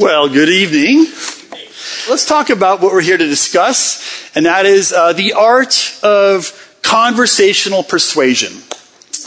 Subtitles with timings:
[0.00, 1.12] Well, good evening.
[2.08, 6.78] Let's talk about what we're here to discuss, and that is uh, the art of
[6.80, 8.62] conversational persuasion.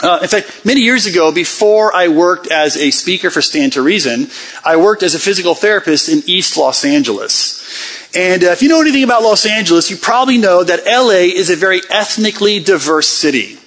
[0.02, 3.82] Uh, in fact, many years ago, before I worked as a speaker for Stand to
[3.82, 4.26] Reason,
[4.64, 8.10] I worked as a physical therapist in East Los Angeles.
[8.16, 11.50] And uh, if you know anything about Los Angeles, you probably know that LA is
[11.50, 13.60] a very ethnically diverse city.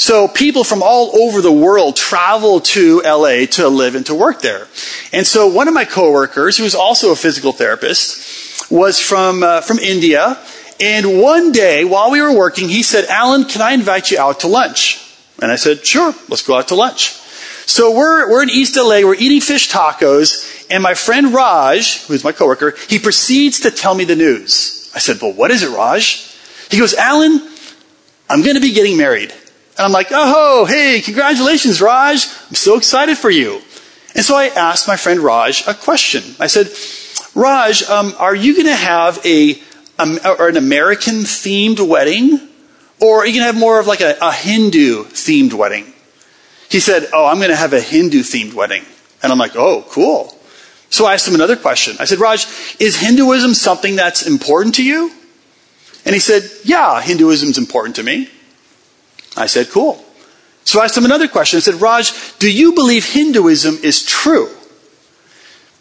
[0.00, 4.40] So people from all over the world travel to LA to live and to work
[4.40, 4.66] there.
[5.12, 9.60] And so one of my coworkers, who was also a physical therapist, was from, uh,
[9.60, 10.38] from India.
[10.80, 14.40] And one day, while we were working, he said, Alan, can I invite you out
[14.40, 15.14] to lunch?
[15.42, 17.10] And I said, sure, let's go out to lunch.
[17.66, 22.24] So we're, we're in East LA, we're eating fish tacos, and my friend Raj, who's
[22.24, 24.90] my coworker, he proceeds to tell me the news.
[24.94, 26.34] I said, well, what is it, Raj?
[26.70, 27.46] He goes, Alan,
[28.30, 29.34] I'm going to be getting married.
[29.80, 32.26] And I'm like, oh, hey, congratulations, Raj.
[32.50, 33.62] I'm so excited for you.
[34.14, 36.22] And so I asked my friend Raj a question.
[36.38, 36.68] I said,
[37.34, 39.58] Raj, um, are you going to have a,
[39.98, 42.46] um, or an American themed wedding?
[43.00, 45.94] Or are you going to have more of like a, a Hindu themed wedding?
[46.68, 48.84] He said, oh, I'm going to have a Hindu themed wedding.
[49.22, 50.36] And I'm like, oh, cool.
[50.90, 51.96] So I asked him another question.
[51.98, 52.46] I said, Raj,
[52.78, 55.10] is Hinduism something that's important to you?
[56.04, 58.28] And he said, yeah, Hinduism's important to me.
[59.36, 60.04] I said, cool.
[60.64, 61.56] So I asked him another question.
[61.56, 64.48] I said, Raj, do you believe Hinduism is true?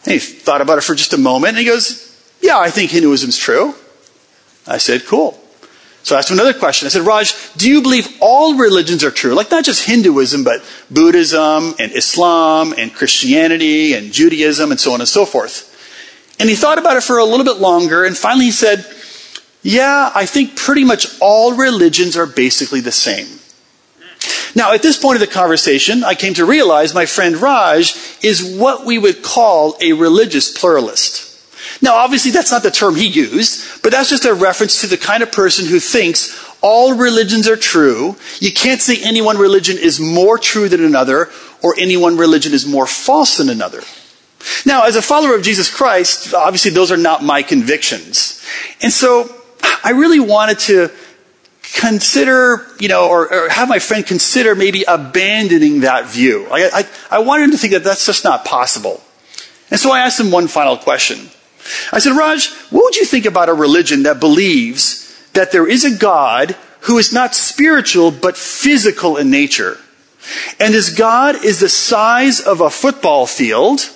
[0.05, 2.05] And he thought about it for just a moment and he goes,
[2.41, 3.75] yeah, I think Hinduism's true.
[4.65, 5.39] I said, cool.
[6.03, 6.85] So I asked him another question.
[6.85, 9.33] I said, Raj, do you believe all religions are true?
[9.33, 15.01] Like not just Hinduism, but Buddhism and Islam and Christianity and Judaism and so on
[15.01, 15.65] and so forth.
[16.39, 18.85] And he thought about it for a little bit longer and finally he said,
[19.61, 23.38] yeah, I think pretty much all religions are basically the same.
[24.55, 28.57] Now, at this point of the conversation, I came to realize my friend Raj is
[28.57, 31.27] what we would call a religious pluralist.
[31.81, 34.97] Now, obviously, that's not the term he used, but that's just a reference to the
[34.97, 38.17] kind of person who thinks all religions are true.
[38.39, 41.29] You can't say any one religion is more true than another,
[41.61, 43.81] or any one religion is more false than another.
[44.65, 48.43] Now, as a follower of Jesus Christ, obviously those are not my convictions.
[48.81, 49.35] And so,
[49.83, 50.91] I really wanted to
[51.73, 56.47] consider, you know, or, or, have my friend consider maybe abandoning that view.
[56.51, 59.03] I, I, I wanted him to think that that's just not possible.
[59.69, 61.29] And so I asked him one final question.
[61.91, 65.85] I said, Raj, what would you think about a religion that believes that there is
[65.85, 69.77] a God who is not spiritual but physical in nature?
[70.59, 73.89] And this God is the size of a football field.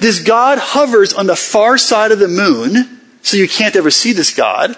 [0.00, 4.12] This God hovers on the far side of the moon, so you can't ever see
[4.12, 4.76] this God.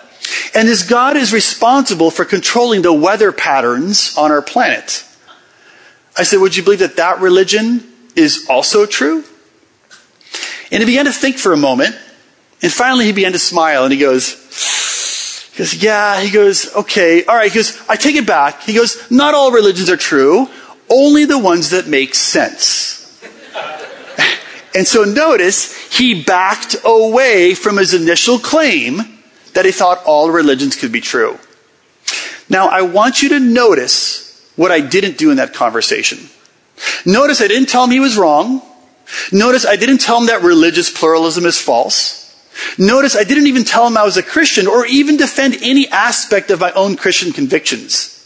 [0.55, 5.05] And this God is responsible for controlling the weather patterns on our planet.
[6.17, 7.85] I said, Would you believe that that religion
[8.17, 9.25] is also true?
[10.71, 11.97] And he began to think for a moment.
[12.63, 14.35] And finally he began to smile and he goes,
[15.53, 17.51] he goes, yeah, he goes, okay, all right.
[17.51, 18.63] He goes, I take it back.
[18.63, 20.49] He goes, not all religions are true,
[20.89, 23.21] only the ones that make sense.
[24.75, 29.20] and so notice he backed away from his initial claim
[29.55, 31.39] that he thought all religions could be true.
[32.49, 36.19] Now, I want you to notice what I didn't do in that conversation.
[37.07, 38.63] Notice I didn't tell him he was wrong.
[39.33, 42.19] Notice I didn't tell him that religious pluralism is false.
[42.79, 46.51] Notice I didn't even tell him I was a Christian or even defend any aspect
[46.51, 48.17] of my own Christian convictions.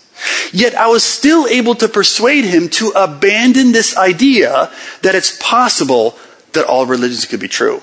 [0.53, 4.71] Yet I was still able to persuade him to abandon this idea
[5.03, 6.17] that it's possible
[6.53, 7.83] that all religions could be true.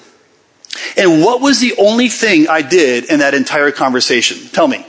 [0.98, 4.48] And what was the only thing I did in that entire conversation?
[4.50, 4.86] Tell me.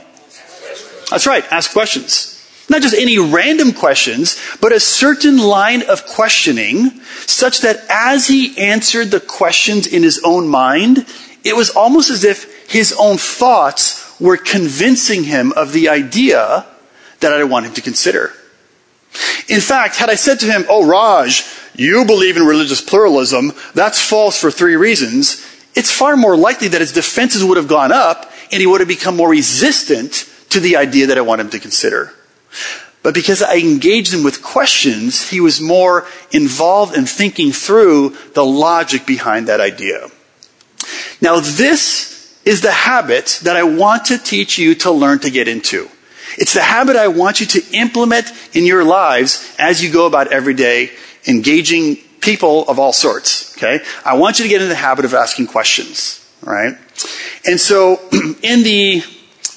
[1.09, 2.29] That's right, ask questions.
[2.69, 8.57] Not just any random questions, but a certain line of questioning such that as he
[8.57, 11.05] answered the questions in his own mind,
[11.43, 16.65] it was almost as if his own thoughts were convincing him of the idea
[17.19, 18.33] that I want him to consider.
[19.49, 21.43] In fact, had I said to him, Oh, Raj,
[21.75, 26.81] you believe in religious pluralism, that's false for three reasons, it's far more likely that
[26.81, 30.75] his defenses would have gone up and he would have become more resistant to the
[30.75, 32.13] idea that I want him to consider.
[33.01, 38.45] But because I engaged him with questions, he was more involved in thinking through the
[38.45, 40.09] logic behind that idea.
[41.21, 45.47] Now, this is the habit that I want to teach you to learn to get
[45.47, 45.89] into.
[46.37, 50.31] It's the habit I want you to implement in your lives as you go about
[50.31, 50.91] every day
[51.27, 53.55] engaging people of all sorts.
[53.57, 53.83] Okay?
[54.03, 56.25] I want you to get into the habit of asking questions.
[56.45, 56.75] All right?
[57.45, 57.99] And so,
[58.41, 59.01] in the,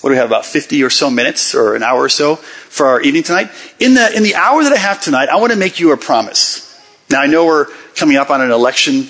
[0.00, 2.86] what do we have, about 50 or so minutes or an hour or so for
[2.86, 3.50] our evening tonight?
[3.78, 5.96] In the, in the hour that I have tonight, I want to make you a
[5.96, 6.62] promise.
[7.08, 9.08] Now, I know we're coming up on an election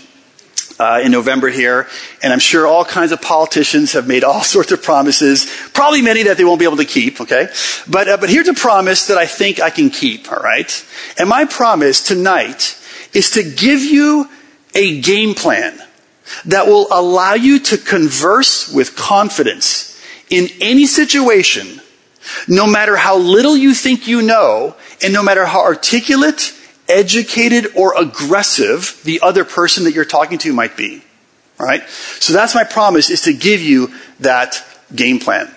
[0.79, 1.89] uh, in November here,
[2.23, 6.25] and I'm sure all kinds of politicians have made all sorts of promises, probably many
[6.25, 7.49] that they won't be able to keep, okay?
[7.89, 10.85] But, uh, but here's a promise that I think I can keep, alright?
[11.19, 12.79] And my promise tonight
[13.13, 14.29] is to give you
[14.75, 15.79] a game plan
[16.45, 21.81] that will allow you to converse with confidence in any situation,
[22.49, 26.53] no matter how little you think you know, and no matter how articulate
[26.89, 31.03] educated or aggressive the other person that you're talking to might be.
[31.59, 31.89] Right?
[31.89, 34.63] So that's my promise is to give you that
[34.95, 35.51] game plan.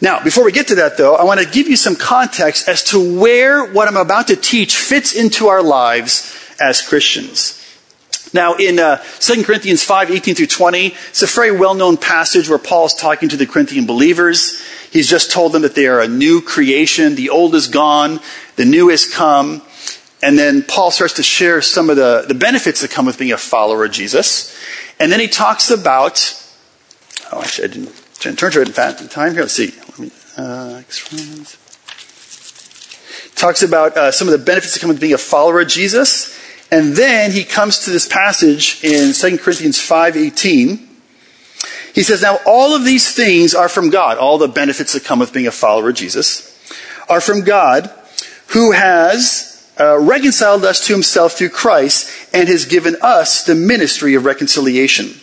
[0.00, 2.82] Now, before we get to that though, I want to give you some context as
[2.84, 7.54] to where what I'm about to teach fits into our lives as Christians.
[8.34, 12.58] Now, in uh, 2 Corinthians 5, 18 through 20, it's a very well-known passage where
[12.58, 14.60] Paul is talking to the Corinthian believers.
[14.90, 17.14] He's just told them that they are a new creation.
[17.14, 18.20] The old is gone.
[18.56, 19.62] The new is come.
[20.22, 23.32] And then Paul starts to share some of the, the benefits that come with being
[23.32, 24.54] a follower of Jesus.
[24.98, 26.34] And then he talks about,
[27.32, 27.94] oh, actually, I didn't
[28.36, 29.42] turn to it in time here.
[29.42, 29.72] Let's see.
[29.90, 30.82] Let me, uh,
[33.36, 36.37] talks about uh, some of the benefits that come with being a follower of Jesus.
[36.70, 40.86] And then he comes to this passage in 2 Corinthians 5.18.
[41.94, 44.18] He says, now all of these things are from God.
[44.18, 46.44] All the benefits that come with being a follower of Jesus
[47.08, 47.90] are from God
[48.48, 54.14] who has uh, reconciled us to himself through Christ and has given us the ministry
[54.14, 55.14] of reconciliation.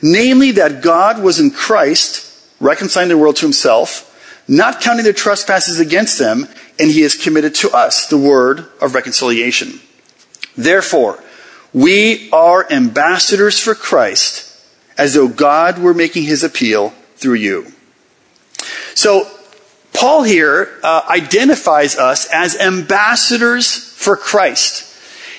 [0.00, 4.08] Namely, that God was in Christ, reconciling the world to himself,
[4.48, 6.48] not counting their trespasses against them,
[6.78, 9.80] and he has committed to us the word of reconciliation.
[10.56, 11.22] Therefore,
[11.72, 14.48] we are ambassadors for Christ,
[14.98, 17.72] as though God were making his appeal through you.
[18.94, 19.30] So,
[19.94, 24.88] Paul here uh, identifies us as ambassadors for Christ.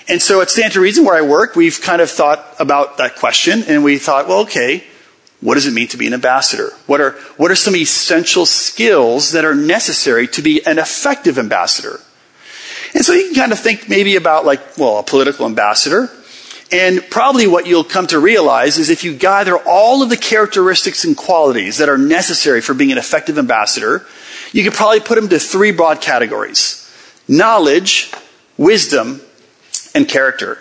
[0.07, 3.15] And so at Stand to Reason, where I work, we've kind of thought about that
[3.15, 4.83] question, and we thought, well, okay,
[5.41, 6.71] what does it mean to be an ambassador?
[6.87, 11.99] What are, what are some essential skills that are necessary to be an effective ambassador?
[12.93, 16.09] And so you can kind of think maybe about like, well, a political ambassador.
[16.71, 21.03] And probably what you'll come to realize is if you gather all of the characteristics
[21.03, 24.05] and qualities that are necessary for being an effective ambassador,
[24.51, 26.79] you could probably put them to three broad categories.
[27.27, 28.11] Knowledge,
[28.57, 29.21] wisdom,
[29.93, 30.57] and character.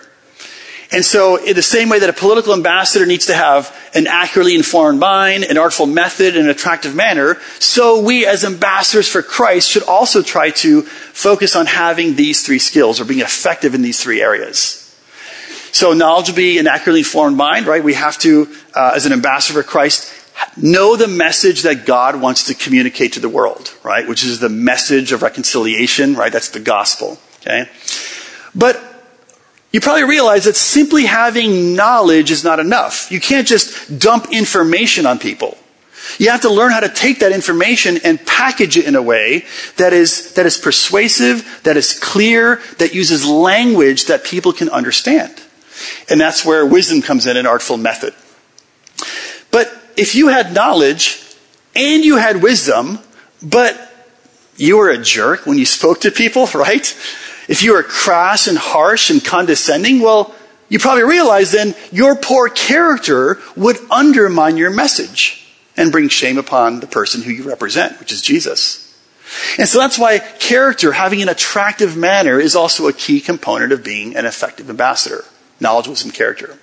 [0.92, 4.54] And so, in the same way that a political ambassador needs to have an accurately
[4.54, 9.70] informed mind, an artful method, and an attractive manner, so we as ambassadors for Christ
[9.70, 14.02] should also try to focus on having these three skills or being effective in these
[14.02, 14.78] three areas.
[15.72, 17.82] So knowledge will be an accurately informed mind, right?
[17.82, 20.12] We have to, uh, as an ambassador for Christ,
[20.58, 24.06] know the message that God wants to communicate to the world, right?
[24.06, 26.30] Which is the message of reconciliation, right?
[26.30, 27.70] That's the gospel, okay?
[28.54, 28.91] But
[29.72, 33.10] you probably realize that simply having knowledge is not enough.
[33.10, 35.56] You can't just dump information on people.
[36.18, 39.46] You have to learn how to take that information and package it in a way
[39.76, 45.34] that is, that is persuasive, that is clear, that uses language that people can understand.
[46.10, 48.14] And that's where wisdom comes in, an artful method.
[49.50, 51.22] But if you had knowledge
[51.74, 52.98] and you had wisdom,
[53.42, 53.90] but
[54.56, 56.94] you were a jerk when you spoke to people, right?
[57.52, 60.34] If you are crass and harsh and condescending, well,
[60.70, 66.80] you probably realize then your poor character would undermine your message and bring shame upon
[66.80, 68.98] the person who you represent, which is Jesus.
[69.58, 73.84] And so that's why character, having an attractive manner, is also a key component of
[73.84, 75.22] being an effective ambassador.
[75.60, 76.58] Knowledge, wisdom, character.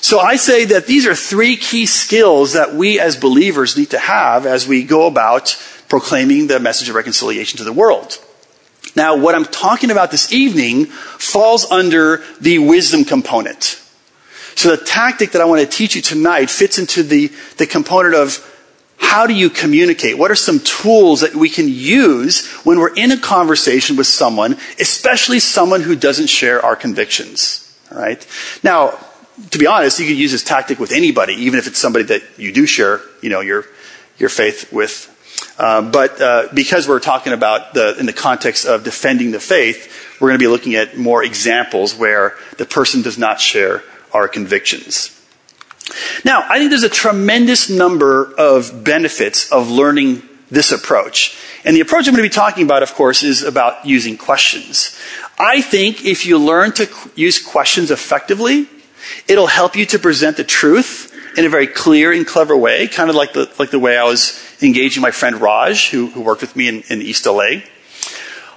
[0.00, 3.98] So I say that these are three key skills that we as believers need to
[3.98, 8.18] have as we go about proclaiming the message of reconciliation to the world.
[8.96, 13.80] Now, what I'm talking about this evening falls under the wisdom component.
[14.56, 18.14] So the tactic that I want to teach you tonight fits into the, the component
[18.14, 18.46] of
[18.98, 20.18] how do you communicate?
[20.18, 24.56] What are some tools that we can use when we're in a conversation with someone,
[24.78, 27.66] especially someone who doesn't share our convictions?
[27.90, 28.24] All right.
[28.62, 28.98] Now,
[29.50, 32.22] to be honest, you could use this tactic with anybody, even if it's somebody that
[32.36, 33.64] you do share, you know, your
[34.18, 35.16] your faith with.
[35.60, 40.28] Uh, but uh, because we're talking about in the context of defending the faith, we're
[40.28, 45.16] going to be looking at more examples where the person does not share our convictions.
[46.24, 51.36] Now, I think there's a tremendous number of benefits of learning this approach.
[51.64, 54.98] And the approach I'm going to be talking about, of course, is about using questions.
[55.38, 58.66] I think if you learn to use questions effectively,
[59.28, 63.10] It'll help you to present the truth in a very clear and clever way, kind
[63.10, 66.40] of like the, like the way I was engaging my friend Raj, who, who worked
[66.40, 67.62] with me in, in East LA.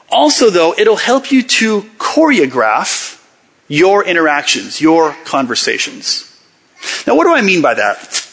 [0.09, 3.19] Also, though, it'll help you to choreograph
[3.67, 6.29] your interactions, your conversations.
[7.07, 8.27] Now, what do I mean by that?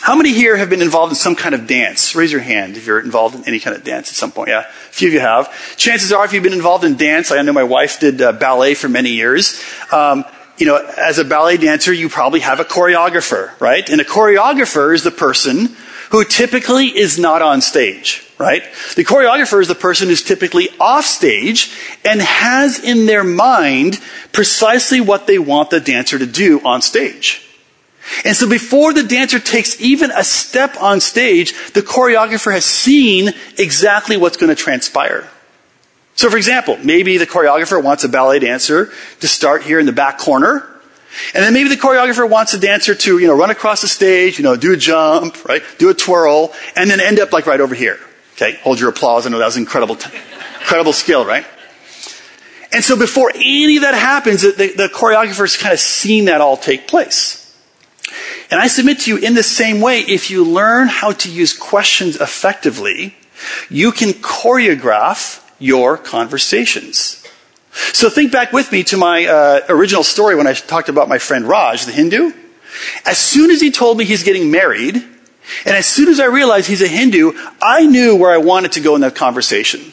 [0.00, 2.14] How many here have been involved in some kind of dance?
[2.14, 4.50] Raise your hand if you're involved in any kind of dance at some point.
[4.50, 5.76] Yeah, a few of you have.
[5.76, 8.74] Chances are, if you've been involved in dance, I know my wife did uh, ballet
[8.74, 9.62] for many years.
[9.90, 10.24] Um,
[10.58, 13.88] you know, as a ballet dancer, you probably have a choreographer, right?
[13.90, 15.76] And a choreographer is the person
[16.10, 18.62] who typically is not on stage, right?
[18.94, 24.00] The choreographer is the person who's typically off stage and has in their mind
[24.32, 27.42] precisely what they want the dancer to do on stage.
[28.24, 33.32] And so before the dancer takes even a step on stage, the choreographer has seen
[33.58, 35.28] exactly what's going to transpire.
[36.14, 39.92] So for example, maybe the choreographer wants a ballet dancer to start here in the
[39.92, 40.66] back corner.
[41.34, 44.38] And then maybe the choreographer wants the dancer to, you know, run across the stage,
[44.38, 45.62] you know, do a jump, right?
[45.78, 47.98] Do a twirl, and then end up like right over here.
[48.34, 48.56] Okay?
[48.62, 49.26] Hold your applause.
[49.26, 50.14] I know that was incredible, t-
[50.60, 51.46] incredible skill, right?
[52.72, 56.40] And so before any of that happens, the, the, the choreographer's kind of seen that
[56.40, 57.42] all take place.
[58.50, 61.56] And I submit to you in the same way, if you learn how to use
[61.56, 63.16] questions effectively,
[63.70, 67.25] you can choreograph your conversations.
[67.92, 71.18] So think back with me to my uh, original story when I talked about my
[71.18, 72.32] friend Raj, the Hindu.
[73.04, 76.68] As soon as he told me he's getting married, and as soon as I realized
[76.68, 79.92] he's a Hindu, I knew where I wanted to go in that conversation.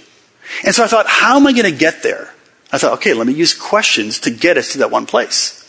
[0.66, 2.34] And so I thought, how am I going to get there?
[2.72, 5.60] I thought, okay, let me use questions to get us to that one place.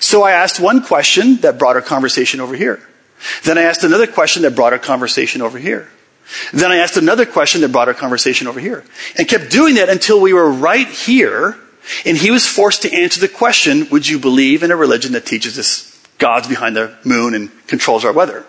[0.00, 2.80] So I asked one question that brought our conversation over here.
[3.44, 5.90] Then I asked another question that brought our conversation over here.
[6.52, 8.84] Then I asked another question that brought our conversation over here.
[9.16, 11.56] And kept doing that until we were right here,
[12.04, 15.26] and he was forced to answer the question, would you believe in a religion that
[15.26, 18.44] teaches us God's behind the moon and controls our weather?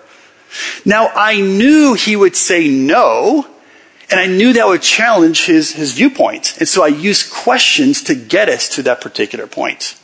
[0.85, 3.47] Now I knew he would say no,
[4.11, 6.57] and I knew that would challenge his, his viewpoint.
[6.57, 9.95] And so I used questions to get us to that particular point.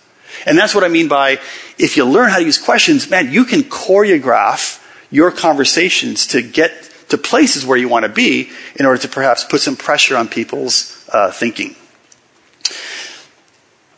[0.45, 1.39] And that's what I mean by
[1.77, 6.71] if you learn how to use questions, man, you can choreograph your conversations to get
[7.15, 10.27] to places where you want to be in order to perhaps put some pressure on
[10.27, 11.75] people's uh, thinking.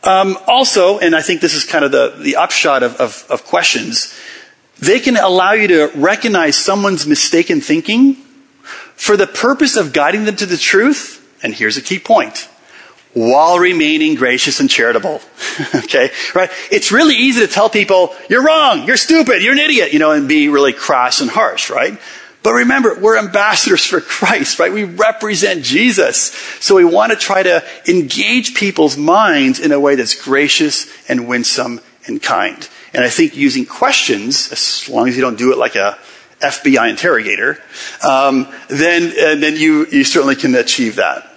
[0.04, 3.44] Um, also, and I think this is kind of the, the upshot of, of, of
[3.44, 4.14] questions,
[4.78, 8.14] they can allow you to recognize someone's mistaken thinking
[8.94, 11.16] for the purpose of guiding them to the truth.
[11.42, 12.48] And here's a key point
[13.14, 15.20] while remaining gracious and charitable.
[15.74, 16.10] okay?
[16.34, 16.50] Right?
[16.70, 20.12] It's really easy to tell people, you're wrong, you're stupid, you're an idiot, you know,
[20.12, 21.98] and be really crass and harsh, right?
[22.42, 24.72] But remember, we're ambassadors for Christ, right?
[24.72, 26.32] We represent Jesus.
[26.60, 31.28] So we want to try to engage people's minds in a way that's gracious and
[31.28, 32.68] winsome and kind.
[32.94, 35.98] And I think using questions, as long as you don't do it like a
[36.40, 37.58] FBI interrogator,
[38.02, 41.28] um, then, uh, then you, you certainly can achieve that.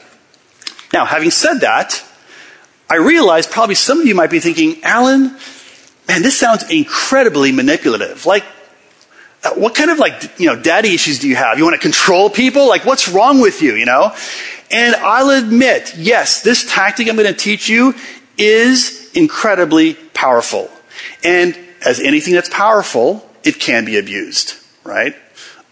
[0.94, 2.04] Now, having said that,
[2.90, 5.38] I realize probably some of you might be thinking, Alan,
[6.08, 8.26] man, this sounds incredibly manipulative.
[8.26, 8.44] Like,
[9.56, 11.58] what kind of like, you know, daddy issues do you have?
[11.58, 12.68] You want to control people?
[12.68, 14.16] Like, what's wrong with you, you know?
[14.70, 17.96] And I'll admit, yes, this tactic I'm going to teach you
[18.38, 20.70] is incredibly powerful.
[21.24, 25.16] And as anything that's powerful, it can be abused, right?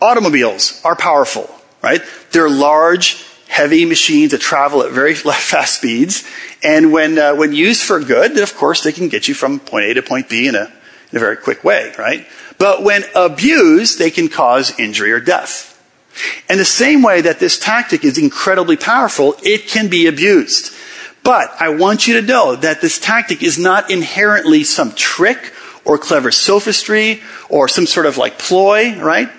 [0.01, 1.49] Automobiles are powerful,
[1.83, 2.01] right?
[2.31, 6.27] They're large, heavy machines that travel at very fast speeds.
[6.63, 9.59] And when, uh, when used for good, then of course they can get you from
[9.59, 10.71] point A to point B in a,
[11.11, 12.25] in a very quick way, right?
[12.59, 15.65] But when abused, they can cause injury or death.
[16.49, 20.75] And the same way that this tactic is incredibly powerful, it can be abused.
[21.23, 25.53] But I want you to know that this tactic is not inherently some trick
[25.85, 29.29] or clever sophistry or some sort of like ploy, right?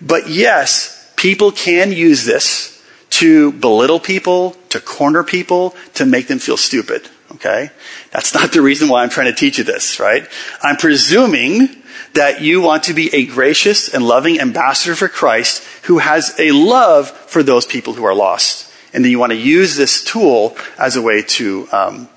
[0.00, 6.38] But yes, people can use this to belittle people, to corner people, to make them
[6.38, 7.08] feel stupid.
[7.32, 7.70] Okay?
[8.10, 10.26] That's not the reason why I'm trying to teach you this, right?
[10.62, 11.81] I'm presuming
[12.14, 16.52] that you want to be a gracious and loving ambassador for Christ who has a
[16.52, 18.72] love for those people who are lost.
[18.92, 22.08] And then you want to use this tool as a way to, um,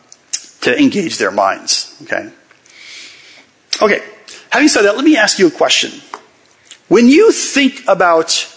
[0.62, 1.98] to engage their minds.
[2.04, 2.30] Okay?
[3.82, 4.04] Okay.
[4.50, 6.02] Having said that, let me ask you a question.
[6.88, 8.52] When you think about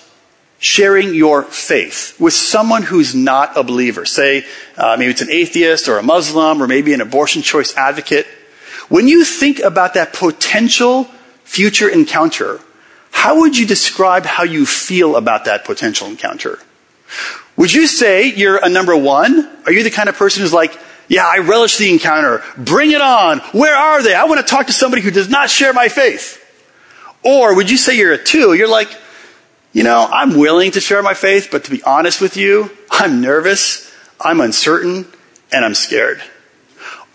[0.58, 4.04] sharing your faith with someone who's not a believer.
[4.04, 4.44] Say,
[4.76, 8.26] uh, maybe it's an atheist or a Muslim or maybe an abortion choice advocate.
[8.88, 11.08] When you think about that potential
[11.48, 12.60] future encounter,
[13.10, 16.58] how would you describe how you feel about that potential encounter?
[17.56, 19.48] Would you say you're a number one?
[19.66, 20.78] Are you the kind of person who's like,
[21.08, 22.44] yeah, I relish the encounter.
[22.56, 23.38] Bring it on.
[23.52, 24.14] Where are they?
[24.14, 26.44] I want to talk to somebody who does not share my faith.
[27.24, 28.52] Or would you say you're a two?
[28.52, 28.94] You're like,
[29.72, 33.22] you know, I'm willing to share my faith, but to be honest with you, I'm
[33.22, 33.90] nervous,
[34.20, 35.06] I'm uncertain,
[35.50, 36.22] and I'm scared.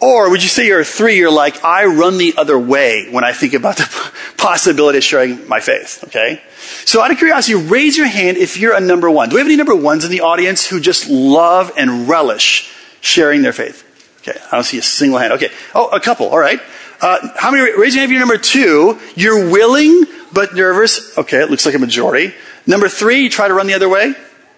[0.04, 3.24] Or would you say you're a three, you're like, I run the other way when
[3.24, 6.42] I think about the possibility of sharing my faith, okay?
[6.84, 9.30] So out of curiosity, raise your hand if you're a number one.
[9.30, 12.70] Do we have any number ones in the audience who just love and relish
[13.00, 13.90] sharing their faith?
[14.20, 15.32] Okay, I don't see a single hand.
[15.34, 15.52] Okay.
[15.74, 16.60] Oh, a couple, alright.
[17.00, 21.18] Uh, how many, raise your hand if you're number two, you're willing but nervous.
[21.18, 22.34] Okay, it looks like a majority.
[22.68, 24.16] Number three, you try to run the other way.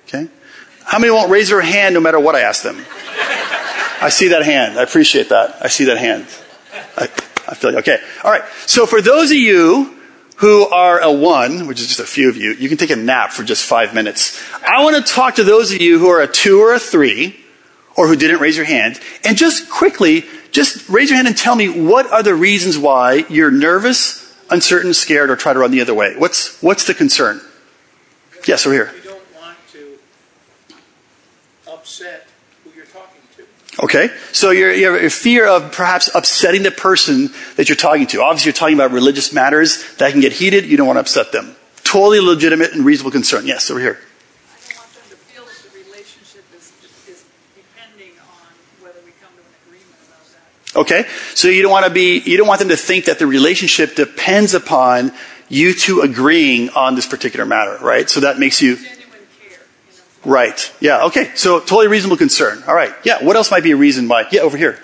[0.08, 0.28] Okay.
[0.86, 2.84] How many won't raise their hand no matter what I ask them?
[4.02, 4.78] I see that hand.
[4.80, 5.58] I appreciate that.
[5.62, 6.26] I see that hand.
[6.98, 7.04] I,
[7.48, 8.00] I feel like, okay.
[8.24, 8.44] All right.
[8.66, 10.00] So for those of you
[10.38, 12.96] who are a one, which is just a few of you, you can take a
[12.96, 14.44] nap for just five minutes.
[14.68, 17.40] I want to talk to those of you who are a two or a three,
[17.98, 21.56] or who didn't raise your hand, and just quickly, just raise your hand and tell
[21.56, 25.80] me what are the reasons why you're nervous, uncertain, scared, or try to run the
[25.80, 26.14] other way.
[26.18, 27.40] What's, what's the concern?
[28.46, 28.92] Yes, over here.
[28.98, 29.98] You don't want to
[31.72, 32.28] upset
[32.66, 33.46] who you're talking to.
[33.78, 38.22] Okay, so you're, have a fear of perhaps upsetting the person that you're talking to.
[38.22, 40.66] Obviously, you're talking about religious matters that can get heated.
[40.66, 41.58] You don't want to upset them.
[41.84, 43.46] Totally legitimate and reasonable concern.
[43.46, 44.00] Yes, over here.
[44.00, 46.72] I don't want them to feel that the relationship is,
[47.08, 48.48] is depending on
[48.82, 50.80] whether we come to an agreement about that.
[50.80, 53.28] Okay, so you don't want to be, you don't want them to think that the
[53.28, 55.12] relationship depends upon
[55.50, 58.10] you two agreeing on this particular matter, right?
[58.10, 58.98] So that makes you, Genuine
[59.38, 59.60] care,
[59.92, 60.04] you know.
[60.26, 60.74] Right.
[60.80, 62.64] Yeah, okay, so totally reasonable concern.
[62.68, 64.28] All right, yeah, what else might be a reason why?
[64.32, 64.80] Yeah, over here.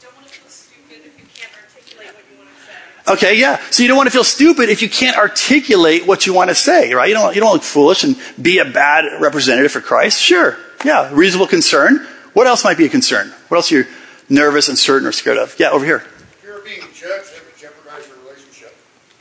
[0.00, 3.12] Don't want to feel stupid if you can't articulate what you want to say.
[3.12, 3.70] Okay, yeah.
[3.70, 6.54] So you don't want to feel stupid if you can't articulate what you want to
[6.54, 7.08] say, right?
[7.08, 10.20] You don't, you don't look foolish and be a bad representative for Christ.
[10.20, 10.56] Sure.
[10.84, 11.10] Yeah.
[11.12, 12.06] Reasonable concern.
[12.34, 13.32] What else might be a concern?
[13.48, 13.86] What else are you
[14.28, 15.58] nervous, uncertain, or scared of?
[15.58, 16.00] Yeah, over here.
[16.00, 18.76] Fear of being judged that would jeopardize your relationship.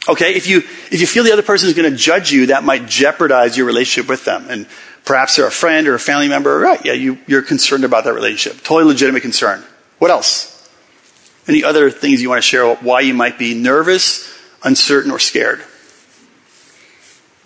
[0.08, 0.58] Okay, if you,
[0.91, 3.65] if you feel the other person is going to judge you, that might jeopardize your
[3.65, 4.46] relationship with them.
[4.50, 4.67] And
[5.07, 6.59] perhaps they're a friend or a family member.
[6.59, 8.61] Right, yeah, you, you're concerned about that relationship.
[8.61, 9.63] Totally legitimate concern.
[9.99, 10.53] What else?
[11.47, 14.27] Any other things you want to share why you might be nervous,
[14.63, 15.63] uncertain, or scared?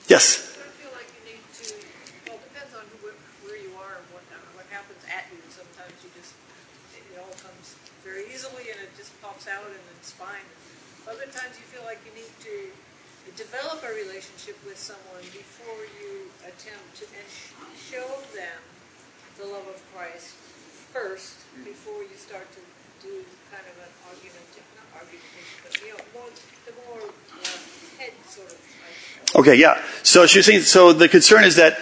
[0.10, 0.58] Yes?
[0.58, 1.66] I don't feel like you need to,
[2.26, 3.14] well, it depends on who,
[3.46, 5.38] where you are and what, uh, what happens at you.
[5.54, 6.34] Sometimes you just,
[6.98, 10.44] it it all comes very easily and it just pops out and it's fine.
[11.06, 12.74] Other times you feel like you need to
[13.38, 18.60] develop a relationship with someone before you attempt to, and sh- show them
[19.38, 20.36] the love of Christ
[20.92, 22.62] first before you start to
[23.00, 26.30] do kind of an argument, not argumentation, but, you know, more,
[26.68, 27.58] the more uh,
[27.98, 28.60] head sort of.
[28.60, 29.82] like, Okay, yeah.
[30.04, 31.80] So she was saying, so the concern is that,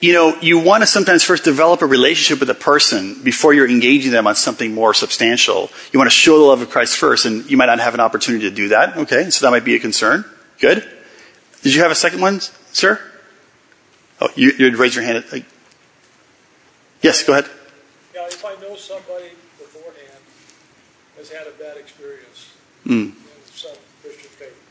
[0.00, 3.68] you know, you want to sometimes first develop a relationship with a person before you're
[3.68, 5.70] engaging them on something more substantial.
[5.92, 8.00] You want to show the love of Christ first, and you might not have an
[8.00, 8.96] opportunity to do that.
[8.96, 10.24] Okay, so that might be a concern.
[10.60, 10.86] Good.
[11.62, 12.40] Did you have a second one,
[12.72, 13.00] sir?
[14.20, 15.24] Oh, you, you'd raise your hand.
[15.32, 15.44] Like,
[17.00, 17.48] yes, go ahead.
[18.14, 20.22] Yeah, if I know somebody beforehand
[21.16, 22.50] has had a bad experience
[22.86, 23.14] Mm.
[23.14, 23.14] in
[23.54, 24.61] some Christian faith, uh,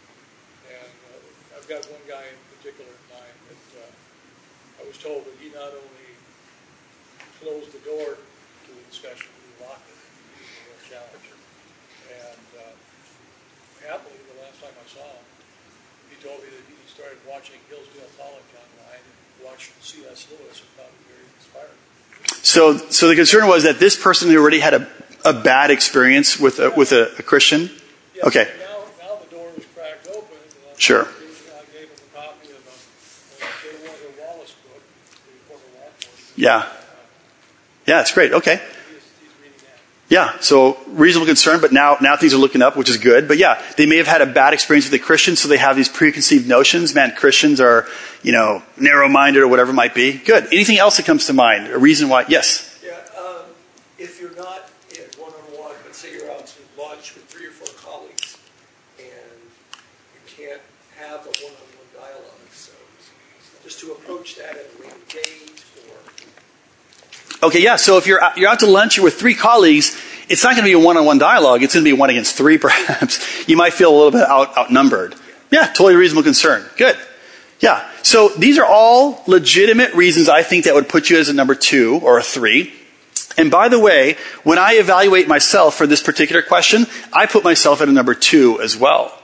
[1.71, 5.71] got one guy in particular in mind that uh, I was told that he not
[5.71, 6.10] only
[7.39, 9.95] closed the door to the discussion, he locked it.
[10.36, 11.36] He was a real challenger.
[12.12, 12.75] And uh,
[13.88, 15.23] happily, the last time I saw him,
[16.12, 20.27] he told me that he started watching Hillsdale College online and watched C.S.
[20.27, 21.79] Lewis and found it very inspiring.
[22.43, 24.88] So, so the concern was that this person who already had a,
[25.23, 27.71] a bad experience with a, with a, a Christian.
[28.15, 28.51] Yeah, Okay.
[28.60, 30.36] Now, now the door was cracked open.
[30.77, 31.05] Sure.
[31.05, 31.17] gave-
[31.55, 32.75] I gave him a copy of a,
[33.41, 33.63] a J.
[33.81, 34.84] Warner Wallace book,
[35.25, 36.21] the former law enforcement.
[36.36, 36.67] Yeah.
[37.86, 38.34] Yeah, it's great.
[38.34, 38.62] Okay.
[40.10, 43.30] Yeah, so reasonable concern, but now, now things are looking up, which is good.
[43.30, 45.78] But yeah, they may have had a bad experience with a Christian, so they have
[45.78, 46.94] these preconceived notions.
[46.94, 47.88] Man, Christians are,
[48.22, 50.17] you know, narrow-minded or whatever it might be.
[50.17, 50.48] Good.
[50.48, 51.67] Anything else that comes to mind?
[51.67, 52.26] A reason why?
[52.28, 52.78] Yes.
[52.84, 53.46] Yeah, um,
[53.98, 57.74] if you're not in one-on-one, but say you're out to lunch with three or four
[57.82, 58.38] colleagues,
[59.00, 60.62] and you can't
[61.00, 62.74] have a one-on-one dialogue, so
[63.63, 65.40] just to approach that and date, or
[67.43, 69.99] Okay, yeah, so if you're out, you're out to lunch, with three colleagues,
[70.30, 71.63] it's not going to be a one-on-one dialogue.
[71.63, 73.47] It's going to be one against three, perhaps.
[73.47, 75.15] You might feel a little bit out, outnumbered.
[75.51, 76.63] Yeah, totally reasonable concern.
[76.77, 76.97] Good.
[77.60, 77.88] Yeah.
[78.04, 81.56] So these are all legitimate reasons I think that would put you as a number
[81.56, 82.73] two or a three.
[83.38, 87.82] And by the way, when I evaluate myself for this particular question, I put myself
[87.82, 89.17] at a number two as well.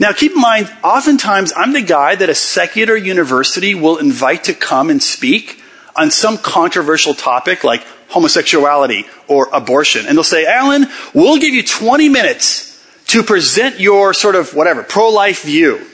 [0.00, 4.54] Now keep in mind, oftentimes I'm the guy that a secular university will invite to
[4.54, 5.60] come and speak
[5.96, 10.06] on some controversial topic like homosexuality or abortion.
[10.06, 12.70] And they'll say, Alan, we'll give you 20 minutes
[13.08, 15.86] to present your sort of whatever, pro-life view.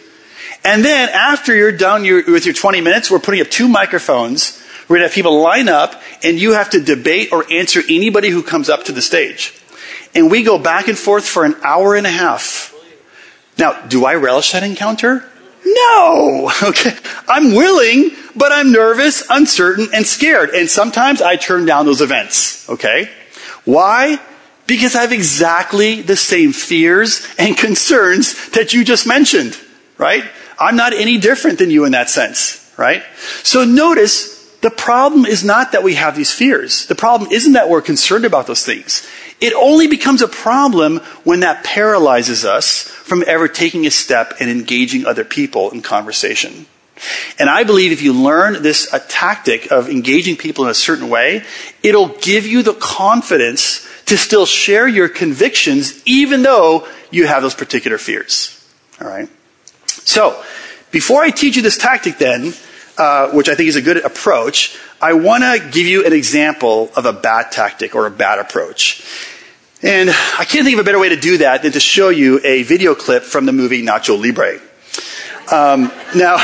[0.64, 4.62] And then after you're done with your 20 minutes, we're putting up two microphones.
[4.88, 8.28] We're going to have people line up and you have to debate or answer anybody
[8.28, 9.54] who comes up to the stage.
[10.14, 12.74] and we go back and forth for an hour and a half.
[13.58, 15.29] Now, do I relish that encounter?
[15.64, 16.50] No!
[16.62, 16.96] Okay.
[17.26, 20.50] I'm willing, but I'm nervous, uncertain, and scared.
[20.50, 22.68] And sometimes I turn down those events.
[22.68, 23.10] Okay?
[23.64, 24.20] Why?
[24.66, 29.58] Because I have exactly the same fears and concerns that you just mentioned.
[29.96, 30.24] Right?
[30.58, 32.72] I'm not any different than you in that sense.
[32.76, 33.02] Right?
[33.42, 36.86] So notice, the problem is not that we have these fears.
[36.86, 39.06] The problem isn't that we're concerned about those things.
[39.40, 44.50] It only becomes a problem when that paralyzes us from ever taking a step and
[44.50, 46.66] engaging other people in conversation.
[47.38, 51.08] And I believe if you learn this a tactic of engaging people in a certain
[51.08, 51.44] way,
[51.82, 57.54] it'll give you the confidence to still share your convictions even though you have those
[57.54, 58.56] particular fears.
[59.00, 59.28] All right?
[59.86, 60.42] So,
[60.90, 62.52] before I teach you this tactic then,
[62.98, 66.90] uh, which I think is a good approach, I want to give you an example
[66.94, 69.02] of a bad tactic or a bad approach.
[69.82, 72.38] And I can't think of a better way to do that than to show you
[72.44, 74.60] a video clip from the movie Nacho Libre.
[75.50, 76.36] Um, now,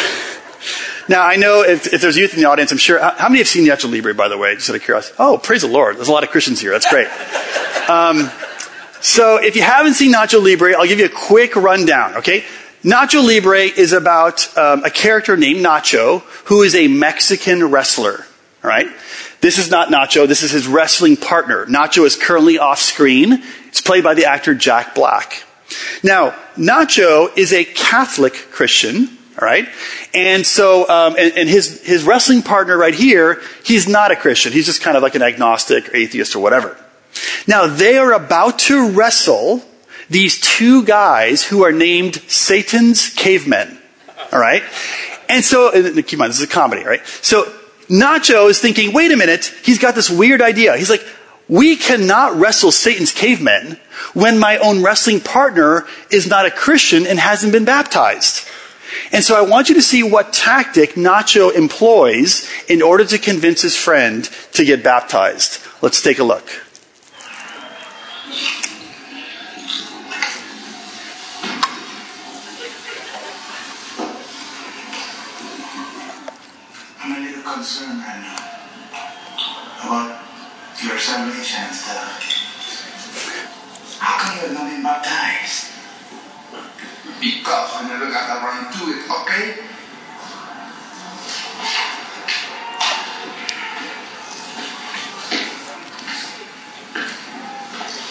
[1.07, 2.99] now I know if, if, there's youth in the audience, I'm sure.
[2.99, 4.55] How many have seen Nacho Libre, by the way?
[4.55, 5.17] Just out of curiosity.
[5.19, 5.99] Oh, praise the Lord.
[5.99, 6.71] There's a lot of Christians here.
[6.71, 7.09] That's great.
[7.91, 8.31] Um,
[9.03, 12.15] so if you haven't seen Nacho Libre, I'll give you a quick rundown.
[12.17, 12.43] Okay.
[12.83, 18.25] Nacho Libre is about um, a character named Nacho who is a Mexican wrestler.
[18.67, 18.89] All right.
[19.41, 20.27] This is not Nacho.
[20.27, 21.67] This is his wrestling partner.
[21.67, 23.45] Nacho is currently off screen.
[23.69, 25.45] It's played by the actor Jack Black.
[26.03, 29.07] Now, Nacho is a Catholic Christian,
[29.41, 29.69] all right?
[30.13, 34.53] And so, um, and, and, his, his wrestling partner right here, he's not a Christian.
[34.53, 36.77] He's just kind of like an agnostic or atheist or whatever.
[37.47, 39.63] Now, they are about to wrestle
[40.11, 43.79] these two guys who are named Satan's cavemen,
[44.33, 44.65] all right?
[45.29, 47.07] And so, and keep in mind, this is a comedy, right?
[47.23, 47.53] So,
[47.89, 50.77] Nacho is thinking, wait a minute, he's got this weird idea.
[50.77, 51.07] He's like,
[51.49, 53.79] we cannot wrestle Satan's cavemen
[54.15, 58.47] when my own wrestling partner is not a Christian and hasn't been baptized.
[59.13, 63.63] And so I want you to see what tactic Nacho employs in order to convince
[63.63, 65.63] his friend to get baptized.
[65.83, 66.49] Let's take a look.
[77.57, 78.37] Now
[79.81, 80.21] about
[80.85, 82.21] your salvation and stuff.
[83.99, 85.73] How come you have not been baptized?
[87.19, 89.65] Because I never got around to it, okay?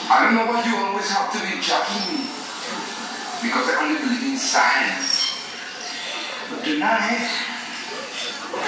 [0.10, 2.26] I don't know why you always have to be judging me.
[3.44, 5.38] Because I only believe in science.
[6.50, 7.55] But tonight,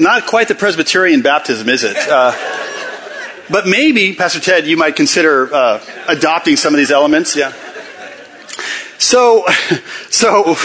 [0.00, 1.96] Not quite the Presbyterian baptism, is it?
[1.96, 2.32] Uh,
[3.50, 7.34] but maybe, Pastor Ted, you might consider uh, adopting some of these elements.
[7.34, 7.52] Yeah.
[8.98, 9.44] So,
[10.10, 10.56] so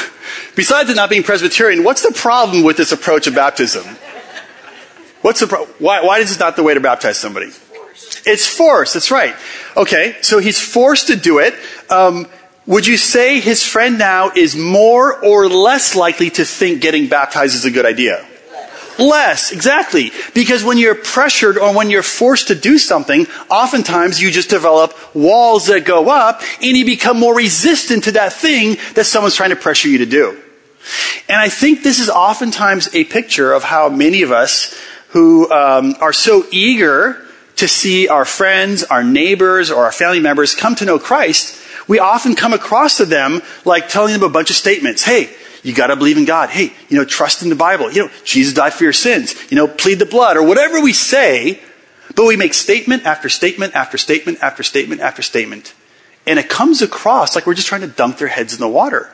[0.56, 3.84] Besides it not being Presbyterian, what's the problem with this approach of baptism?
[5.22, 7.48] What's the pro- why, why is this not the way to baptize somebody?
[8.26, 8.94] It's force.
[8.94, 9.36] That's right.
[9.76, 11.56] Okay, so he's forced to do it.
[11.90, 12.28] Um,
[12.66, 17.56] would you say his friend now is more or less likely to think getting baptized
[17.56, 18.26] is a good idea?
[19.00, 20.12] Less, exactly.
[20.34, 24.94] Because when you're pressured or when you're forced to do something, oftentimes you just develop
[25.16, 29.50] walls that go up and you become more resistant to that thing that someone's trying
[29.50, 30.43] to pressure you to do.
[31.30, 34.78] And I think this is oftentimes a picture of how many of us
[35.10, 37.24] who um, are so eager
[37.56, 42.00] to see our friends, our neighbors, or our family members come to know Christ, we
[42.00, 45.04] often come across to them like telling them a bunch of statements.
[45.04, 45.30] Hey,
[45.62, 46.50] you gotta believe in God.
[46.50, 47.92] Hey, you know, trust in the Bible.
[47.92, 49.36] You know, Jesus died for your sins.
[49.52, 51.62] You know, plead the blood or whatever we say,
[52.16, 55.74] but we make statement after statement after statement after statement after statement.
[56.26, 59.14] And it comes across like we're just trying to dunk their heads in the water.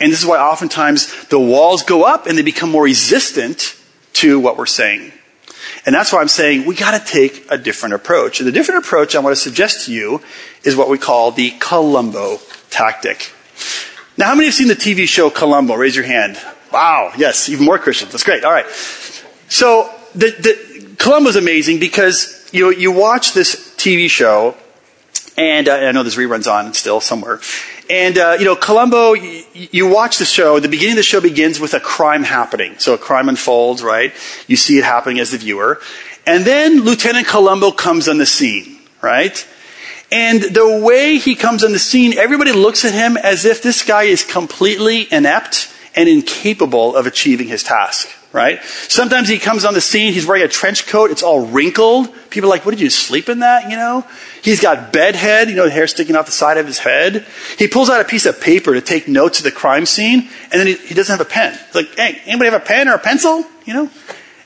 [0.00, 3.76] And this is why oftentimes the walls go up and they become more resistant
[4.14, 5.12] to what we're saying.
[5.86, 8.40] And that's why I'm saying we gotta take a different approach.
[8.40, 10.20] And the different approach I want to suggest to you
[10.64, 12.38] is what we call the Columbo
[12.70, 13.32] tactic.
[14.16, 15.74] Now, how many have seen the TV show Columbo?
[15.74, 16.38] Raise your hand.
[16.72, 18.12] Wow, yes, even more Christians.
[18.12, 18.44] That's great.
[18.44, 18.66] All right.
[19.48, 24.56] So, the, the Columbo's amazing because you you watch this TV show,
[25.36, 27.40] and uh, I know there's reruns on still somewhere.
[27.90, 30.60] And uh, you know, Columbo, you, you watch the show.
[30.60, 32.78] The beginning of the show begins with a crime happening.
[32.78, 34.12] So a crime unfolds, right?
[34.46, 35.80] You see it happening as the viewer,
[36.26, 39.46] and then Lieutenant Columbo comes on the scene, right?
[40.10, 43.84] And the way he comes on the scene, everybody looks at him as if this
[43.84, 48.62] guy is completely inept and incapable of achieving his task, right?
[48.62, 52.12] Sometimes he comes on the scene, he's wearing a trench coat, it's all wrinkled.
[52.30, 54.06] People are like, what did you sleep in that, you know?
[54.42, 57.26] He's got bedhead, you know, the hair sticking off the side of his head.
[57.58, 60.52] He pulls out a piece of paper to take notes of the crime scene, and
[60.52, 61.58] then he, he doesn't have a pen.
[61.66, 63.44] He's like, hey, anybody have a pen or a pencil?
[63.64, 63.90] You know?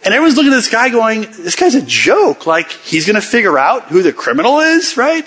[0.05, 2.47] And everyone's looking at this guy going, this guy's a joke.
[2.47, 5.27] Like, he's gonna figure out who the criminal is, right?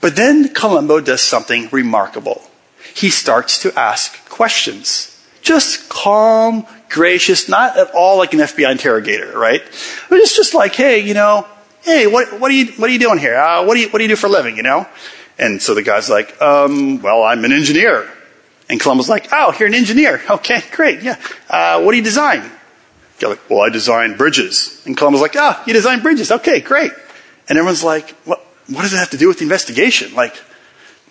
[0.00, 2.42] But then Columbo does something remarkable.
[2.94, 5.14] He starts to ask questions.
[5.42, 9.62] Just calm, gracious, not at all like an FBI interrogator, right?
[10.08, 11.46] But it's just like, hey, you know,
[11.82, 13.36] hey, what, what are you, what are you doing here?
[13.36, 14.86] Uh, what do you, what do you do for a living, you know?
[15.38, 18.10] And so the guy's like, um, well, I'm an engineer.
[18.68, 20.20] And Columbo's like, oh, you're an engineer.
[20.28, 21.16] Okay, great, yeah.
[21.48, 22.50] Uh, what do you design?
[23.20, 24.82] You're like, well, I design bridges.
[24.84, 26.30] And Columbo's like, oh, you design bridges.
[26.30, 26.92] Okay, great.
[27.48, 30.14] And everyone's like, what, what does it have to do with the investigation?
[30.14, 30.36] Like,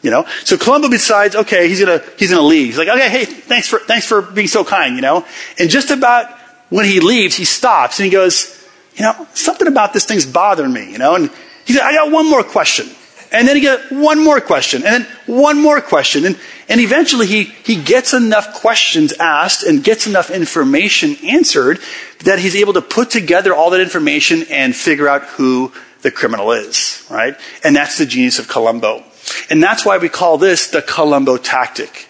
[0.07, 0.25] you know?
[0.45, 2.67] So Columbo decides, okay, he's gonna, he's gonna leave.
[2.67, 5.25] He's like, okay, hey, thanks for, thanks for being so kind, you know?
[5.59, 6.31] And just about
[6.69, 8.53] when he leaves, he stops and he goes,
[8.95, 11.15] you know, something about this thing's bothering me, you know?
[11.15, 11.29] And
[11.65, 12.87] he said, I got one more question.
[13.33, 16.23] And then he got one more question, and then one more question.
[16.25, 16.39] And,
[16.69, 21.79] and eventually he, he gets enough questions asked and gets enough information answered
[22.23, 26.53] that he's able to put together all that information and figure out who the criminal
[26.53, 27.35] is, right?
[27.65, 29.03] And that's the genius of Columbo.
[29.49, 32.07] And that's why we call this the Columbo tactic.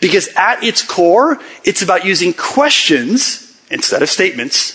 [0.00, 4.74] Because at its core, it's about using questions instead of statements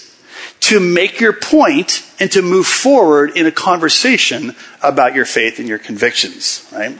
[0.61, 5.67] to make your point and to move forward in a conversation about your faith and
[5.67, 6.97] your convictions, right?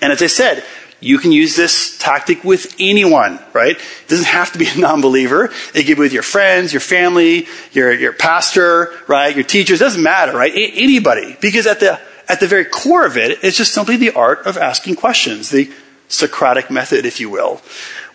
[0.00, 0.64] And as I said,
[1.00, 3.76] you can use this tactic with anyone, right?
[3.76, 5.50] It doesn't have to be a non-believer.
[5.74, 9.34] It can be with your friends, your family, your, your pastor, right?
[9.34, 9.80] Your teachers.
[9.80, 10.52] It doesn't matter, right?
[10.52, 11.36] A- anybody.
[11.40, 14.56] Because at the, at the very core of it, it's just simply the art of
[14.56, 15.50] asking questions.
[15.50, 15.70] The
[16.08, 17.60] Socratic method, if you will.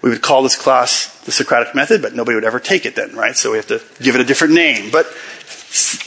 [0.02, 3.16] We would call this class the Socratic method, but nobody would ever take it then,
[3.16, 3.36] right?
[3.36, 4.92] So we have to give it a different name.
[4.92, 5.08] But,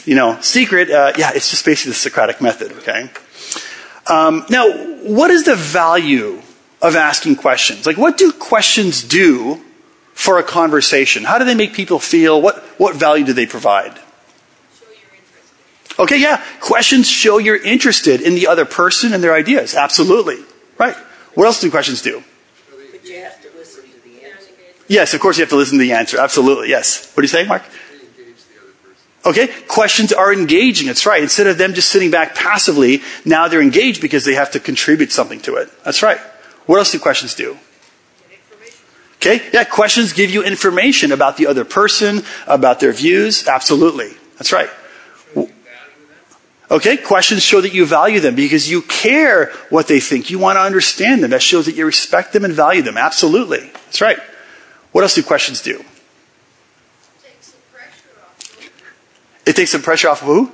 [0.05, 3.09] you know, secret, uh, yeah, it's just basically the Socratic method, okay?
[4.07, 4.69] Um, now,
[5.03, 6.41] what is the value
[6.81, 7.85] of asking questions?
[7.85, 9.61] Like, what do questions do
[10.13, 11.23] for a conversation?
[11.23, 12.41] How do they make people feel?
[12.41, 13.97] What, what value do they provide?
[15.99, 16.43] Okay, yeah.
[16.59, 19.73] Questions show you're interested in the other person and their ideas.
[19.73, 20.37] Absolutely.
[20.77, 20.95] Right.
[21.33, 22.23] What else do questions do?
[22.91, 24.51] But you have to listen to the answer.
[24.87, 26.19] Yes, of course you have to listen to the answer.
[26.19, 26.69] Absolutely.
[26.69, 27.11] Yes.
[27.13, 27.63] What do you say, Mark?
[29.25, 30.87] Okay, questions are engaging.
[30.87, 31.21] That's right.
[31.21, 35.11] Instead of them just sitting back passively, now they're engaged because they have to contribute
[35.11, 35.69] something to it.
[35.83, 36.19] That's right.
[36.65, 37.57] What else do questions do?
[39.17, 43.47] Okay, yeah, questions give you information about the other person, about their views.
[43.47, 44.11] Absolutely.
[44.37, 44.69] That's right.
[46.69, 50.29] Okay, questions show that you value them because you care what they think.
[50.29, 51.29] You want to understand them.
[51.29, 52.97] That shows that you respect them and value them.
[52.97, 53.71] Absolutely.
[53.85, 54.19] That's right.
[54.91, 55.83] What else do questions do?
[59.45, 60.51] It takes some pressure off of who?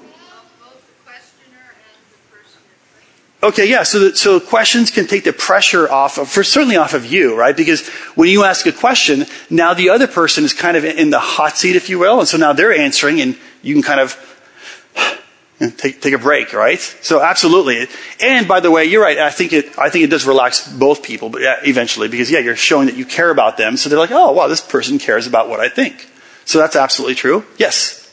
[3.41, 3.83] Okay, yeah.
[3.83, 7.35] So, the, so questions can take the pressure off of, for certainly off of you,
[7.35, 7.57] right?
[7.57, 11.19] Because when you ask a question, now the other person is kind of in the
[11.19, 14.13] hot seat, if you will, and so now they're answering, and you can kind of
[15.71, 16.79] take take a break, right?
[16.79, 17.87] So absolutely.
[18.21, 19.17] And by the way, you're right.
[19.17, 22.39] I think it I think it does relax both people, but yeah, eventually, because yeah,
[22.39, 25.27] you're showing that you care about them, so they're like, oh wow, this person cares
[25.27, 26.07] about what I think.
[26.45, 27.45] So that's absolutely true.
[27.57, 28.03] Yes.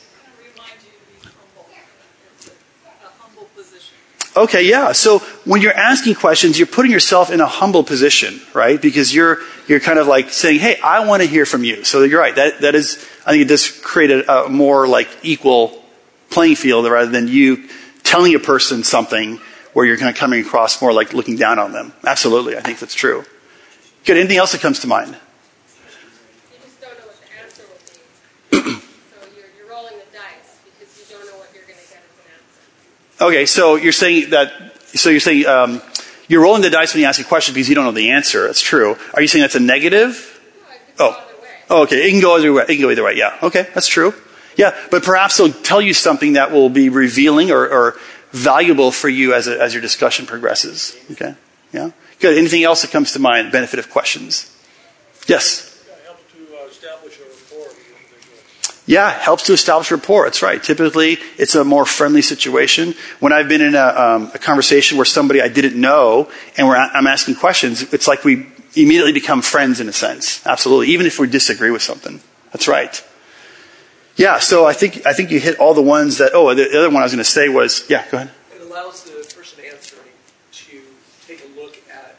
[4.35, 4.93] Okay, yeah.
[4.93, 8.81] So when you're asking questions, you're putting yourself in a humble position, right?
[8.81, 12.03] Because you're you're kind of like saying, "Hey, I want to hear from you." So
[12.03, 12.35] you're right.
[12.35, 15.80] That that is, I think it does create a, a more like equal
[16.31, 17.67] playing field rather than you
[18.03, 19.39] telling a person something
[19.73, 21.93] where you're kind of coming across more like looking down on them.
[22.05, 23.23] Absolutely, I think that's true.
[24.05, 24.17] Good.
[24.17, 25.09] Anything else that comes to mind?
[25.09, 28.79] You just don't know what the answer will be.
[28.81, 32.01] so you're, you're rolling the dice because you don't know what you're going to get
[32.01, 32.31] as an
[33.19, 33.25] answer.
[33.25, 34.73] Okay, so you're saying that.
[34.97, 35.81] So you're saying um,
[36.27, 38.47] you're rolling the dice when you ask a question because you don't know the answer.
[38.47, 38.97] That's true.
[39.13, 40.39] Are you saying that's a negative?
[40.57, 41.11] No, it could go Oh.
[41.11, 41.47] either way.
[41.69, 42.07] Oh, okay.
[42.07, 42.63] It can go either way.
[42.63, 43.15] It can go either way.
[43.15, 43.37] Yeah.
[43.43, 44.13] Okay, that's true.
[44.57, 47.97] Yeah, but perhaps they'll tell you something that will be revealing or, or
[48.31, 50.97] valuable for you as, a, as your discussion progresses.
[51.11, 51.35] Okay.
[51.73, 51.91] Yeah.
[52.19, 52.37] Good.
[52.37, 53.51] Anything else that comes to mind?
[53.51, 54.47] Benefit of questions.
[55.27, 55.71] Yes.
[58.87, 60.25] Yeah, helps to establish rapport.
[60.25, 60.61] That's right.
[60.61, 62.93] Typically, it's a more friendly situation.
[63.19, 67.07] When I've been in a, um, a conversation where somebody I didn't know and I'm
[67.07, 70.45] asking questions, it's like we immediately become friends in a sense.
[70.45, 70.89] Absolutely.
[70.89, 72.21] Even if we disagree with something.
[72.51, 73.01] That's right.
[74.15, 76.31] Yeah, so I think I think you hit all the ones that.
[76.33, 78.05] Oh, the other one I was going to say was yeah.
[78.09, 78.31] Go ahead.
[78.53, 80.11] It allows the person answering
[80.51, 80.81] to
[81.25, 82.15] take a look at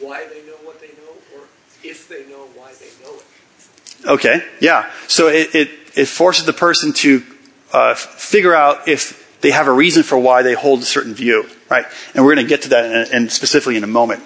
[0.00, 1.42] why they know what they know, or
[1.84, 4.06] if they know why they know it.
[4.06, 4.44] Okay.
[4.60, 4.90] Yeah.
[5.08, 7.22] So it it, it forces the person to
[7.72, 11.48] uh, figure out if they have a reason for why they hold a certain view,
[11.68, 11.84] right?
[12.14, 14.22] And we're going to get to that in, in specifically in a moment.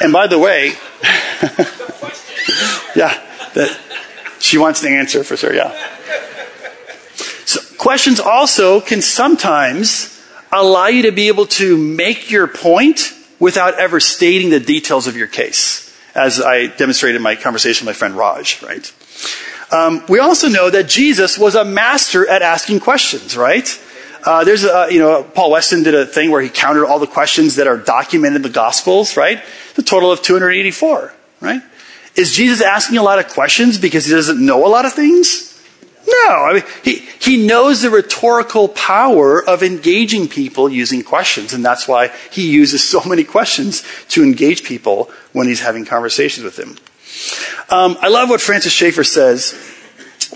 [0.00, 0.72] And by the way,
[2.96, 3.22] yeah
[4.38, 5.72] she wants the answer for sure, yeah.
[7.44, 10.22] So questions also can sometimes
[10.52, 15.16] allow you to be able to make your point without ever stating the details of
[15.16, 18.92] your case, as I demonstrated in my conversation with my friend Raj, right?
[19.72, 23.68] Um, we also know that Jesus was a master at asking questions, right?
[24.24, 27.06] Uh, there's a, you know, Paul Weston did a thing where he counted all the
[27.06, 29.42] questions that are documented in the Gospels, right?
[29.74, 31.62] The total of 284, right?
[32.16, 35.52] Is Jesus asking a lot of questions because he doesn't know a lot of things?
[36.06, 36.30] No.
[36.30, 41.86] I mean, he, he knows the rhetorical power of engaging people using questions, and that's
[41.88, 46.76] why he uses so many questions to engage people when he's having conversations with them.
[47.68, 49.54] Um, I love what Francis Schaeffer says.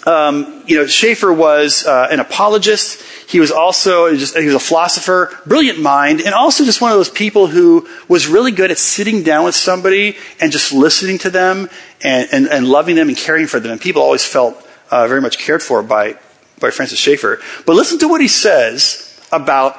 [0.07, 3.03] Um, you know, Schaeffer was uh, an apologist.
[3.29, 6.97] He was also just, he was a philosopher, brilliant mind, and also just one of
[6.97, 11.31] those people who was really good at sitting down with somebody and just listening to
[11.31, 11.69] them
[12.03, 13.73] and, and, and loving them and caring for them.
[13.73, 16.17] And people always felt uh, very much cared for by,
[16.59, 17.41] by Francis Schaeffer.
[17.67, 19.77] But listen to what he says about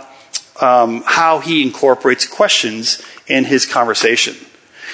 [0.61, 4.35] um, how he incorporates questions in his conversation.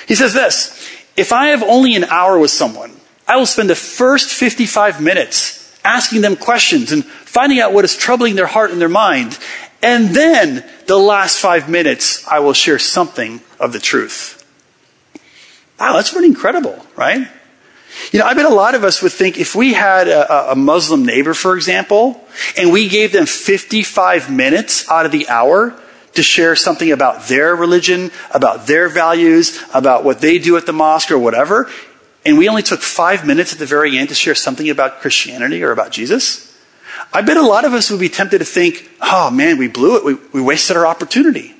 [0.07, 2.96] He says this If I have only an hour with someone,
[3.27, 7.95] I will spend the first 55 minutes asking them questions and finding out what is
[7.95, 9.37] troubling their heart and their mind.
[9.81, 14.33] And then the last five minutes, I will share something of the truth.
[15.79, 17.27] Wow, that's pretty incredible, right?
[18.11, 20.55] You know, I bet a lot of us would think if we had a, a,
[20.55, 22.25] Muslim neighbor, for example,
[22.57, 25.77] and we gave them 55 minutes out of the hour
[26.13, 30.73] to share something about their religion, about their values, about what they do at the
[30.73, 31.69] mosque or whatever,
[32.27, 35.63] and we only took five minutes at the very end to share something about Christianity
[35.63, 36.53] or about Jesus,
[37.13, 39.95] I bet a lot of us would be tempted to think, oh man, we blew
[39.95, 40.03] it.
[40.03, 41.55] We, we wasted our opportunity.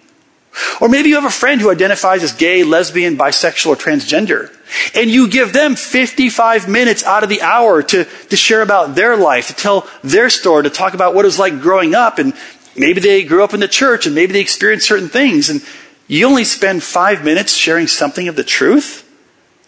[0.82, 4.54] Or maybe you have a friend who identifies as gay, lesbian, bisexual, or transgender.
[4.94, 9.16] And you give them 55 minutes out of the hour to, to share about their
[9.16, 12.20] life, to tell their story, to talk about what it was like growing up.
[12.20, 12.34] And
[12.76, 15.50] maybe they grew up in the church and maybe they experienced certain things.
[15.50, 15.64] And
[16.08, 19.07] you only spend five minutes sharing something of the truth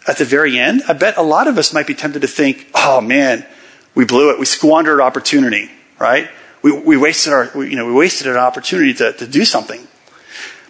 [0.09, 0.81] at the very end.
[0.87, 3.45] I bet a lot of us might be tempted to think, oh man,
[3.93, 4.39] we blew it.
[4.39, 5.69] We squandered opportunity,
[5.99, 6.29] right?
[6.63, 9.87] We, we wasted our, we, you know, we wasted an opportunity to, to do something.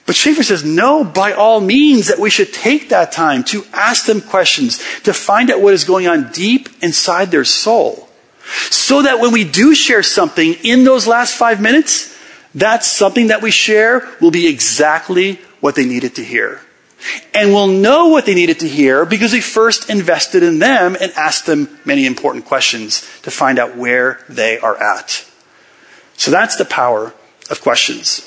[0.06, 4.06] But Schaeffer says, no, by all means, that we should take that time to ask
[4.08, 8.10] them questions, to find out what is going on deep inside their soul.
[8.71, 12.17] So that when we do share something in those last five minutes,
[12.56, 16.62] that something that we share will be exactly what they needed to hear.
[17.33, 21.12] And we'll know what they needed to hear because we first invested in them and
[21.13, 25.25] asked them many important questions to find out where they are at.
[26.17, 27.13] So that's the power
[27.49, 28.25] of questions.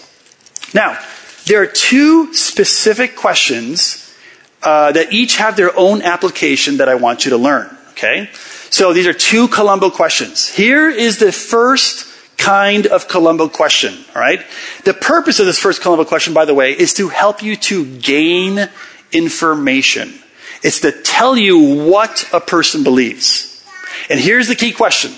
[0.74, 0.98] Now,
[1.46, 4.14] there are two specific questions
[4.62, 7.76] uh, that each have their own application that I want you to learn.
[7.90, 8.30] Okay?
[8.70, 10.48] So these are two Columbo questions.
[10.48, 12.06] Here is the first
[12.42, 13.94] kind of Columbo question.
[14.14, 14.44] All right?
[14.84, 17.98] The purpose of this first Columbo question, by the way, is to help you to
[17.98, 18.68] gain
[19.12, 20.14] information.
[20.62, 23.64] It's to tell you what a person believes.
[24.08, 25.12] And here's the key question.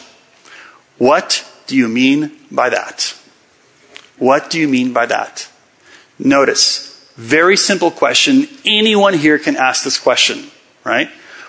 [0.99, 3.17] What do you mean by that?
[4.19, 5.49] What do you mean by that?
[6.19, 8.47] Notice, very simple question.
[8.65, 10.51] Anyone here can ask this question,
[10.85, 11.09] right?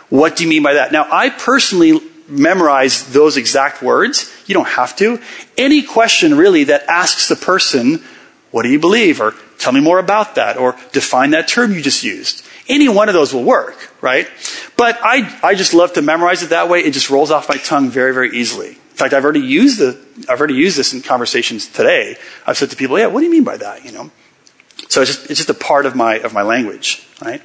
[0.09, 0.91] What do you mean by that?
[0.91, 4.34] Now, I personally memorize those exact words.
[4.45, 5.19] You don't have to.
[5.57, 8.03] Any question really that asks the person,
[8.51, 9.21] what do you believe?
[9.21, 10.57] Or tell me more about that.
[10.57, 12.45] Or define that term you just used.
[12.67, 14.27] Any one of those will work, right?
[14.77, 16.79] But I, I just love to memorize it that way.
[16.79, 18.69] It just rolls off my tongue very, very easily.
[18.69, 22.17] In fact, I've already used the, I've already used this in conversations today.
[22.47, 23.85] I've said to people, yeah, what do you mean by that?
[23.85, 24.11] You know?
[24.89, 27.41] So it's just, it's just a part of my, of my language, right?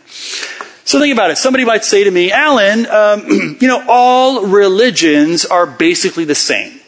[0.85, 1.39] So think about it.
[1.39, 6.80] Somebody might say to me, Alan, um, you know, all religions are basically the same.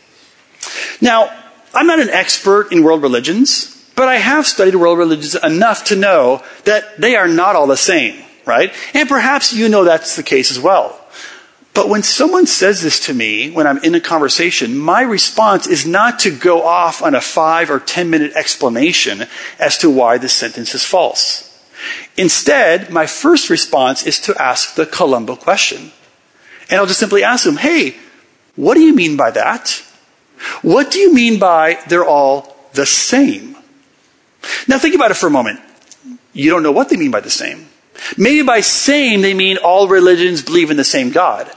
[1.00, 1.32] Now,
[1.74, 5.96] I'm not an expert in world religions, but I have studied world religions enough to
[5.96, 8.72] know that they are not all the same, right?
[8.94, 10.98] And perhaps you know that's the case as well.
[11.74, 15.86] But when someone says this to me, when I'm in a conversation, my response is
[15.86, 19.24] not to go off on a five or ten minute explanation
[19.58, 21.48] as to why the sentence is false.
[22.16, 25.92] Instead, my first response is to ask the Columbo question.
[26.68, 27.96] And I'll just simply ask them, hey,
[28.54, 29.82] what do you mean by that?
[30.62, 33.56] What do you mean by they're all the same?
[34.66, 35.60] Now think about it for a moment.
[36.32, 37.68] You don't know what they mean by the same.
[38.16, 41.50] Maybe by same, they mean all religions believe in the same God.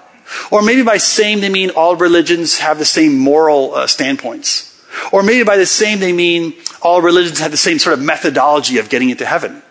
[0.52, 4.72] Or maybe by same, they mean all religions have the same moral uh, standpoints.
[5.12, 8.78] Or maybe by the same, they mean all religions have the same sort of methodology
[8.78, 9.62] of getting into heaven.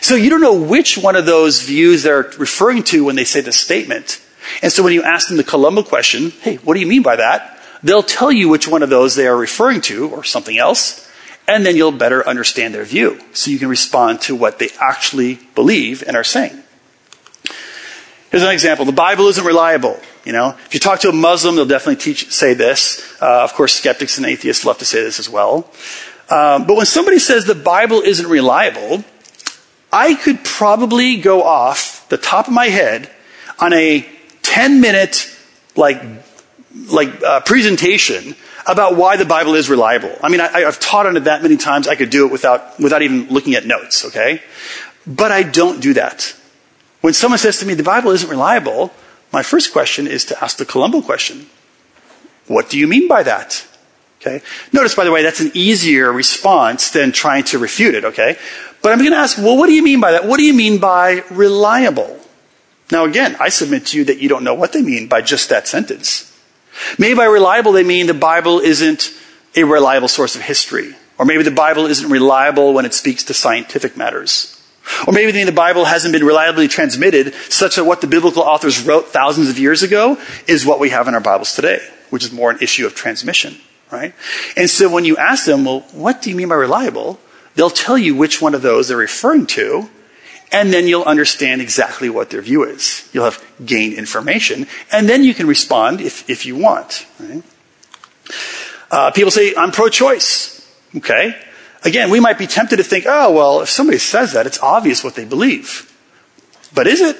[0.00, 3.40] So you don't know which one of those views they're referring to when they say
[3.40, 4.20] the statement.
[4.62, 7.16] And so when you ask them the Columbo question, hey, what do you mean by
[7.16, 7.57] that?
[7.82, 11.08] They'll tell you which one of those they are referring to or something else,
[11.46, 13.20] and then you'll better understand their view.
[13.32, 16.62] So you can respond to what they actually believe and are saying.
[18.30, 18.84] Here's an example.
[18.84, 19.98] The Bible isn't reliable.
[20.24, 23.16] You know, if you talk to a Muslim, they'll definitely teach, say this.
[23.22, 25.70] Uh, of course, skeptics and atheists love to say this as well.
[26.28, 29.02] Um, but when somebody says the Bible isn't reliable,
[29.90, 33.10] I could probably go off the top of my head
[33.58, 34.06] on a
[34.42, 35.34] 10 minute,
[35.74, 36.02] like,
[36.86, 40.14] like, uh, presentation about why the Bible is reliable.
[40.22, 42.78] I mean, I, have taught on it that many times, I could do it without,
[42.78, 44.42] without even looking at notes, okay?
[45.06, 46.34] But I don't do that.
[47.00, 48.92] When someone says to me, the Bible isn't reliable,
[49.32, 51.46] my first question is to ask the Columbo question.
[52.46, 53.66] What do you mean by that?
[54.20, 54.42] Okay.
[54.72, 58.36] Notice, by the way, that's an easier response than trying to refute it, okay?
[58.82, 60.26] But I'm going to ask, well, what do you mean by that?
[60.26, 62.18] What do you mean by reliable?
[62.90, 65.48] Now, again, I submit to you that you don't know what they mean by just
[65.50, 66.27] that sentence.
[66.98, 69.12] Maybe by reliable, they mean the Bible isn't
[69.56, 70.94] a reliable source of history.
[71.18, 74.54] Or maybe the Bible isn't reliable when it speaks to scientific matters.
[75.06, 79.08] Or maybe the Bible hasn't been reliably transmitted such that what the biblical authors wrote
[79.08, 82.50] thousands of years ago is what we have in our Bibles today, which is more
[82.50, 83.56] an issue of transmission,
[83.90, 84.14] right?
[84.56, 87.20] And so when you ask them, well, what do you mean by reliable?
[87.54, 89.90] They'll tell you which one of those they're referring to,
[90.50, 93.08] and then you'll understand exactly what their view is.
[93.12, 97.42] You'll have gained information, and then you can respond if, if you want, right?
[98.90, 100.54] Uh, people say, I'm pro choice.
[100.96, 101.36] Okay.
[101.84, 105.04] Again, we might be tempted to think, oh, well, if somebody says that, it's obvious
[105.04, 105.94] what they believe.
[106.74, 107.16] But is it?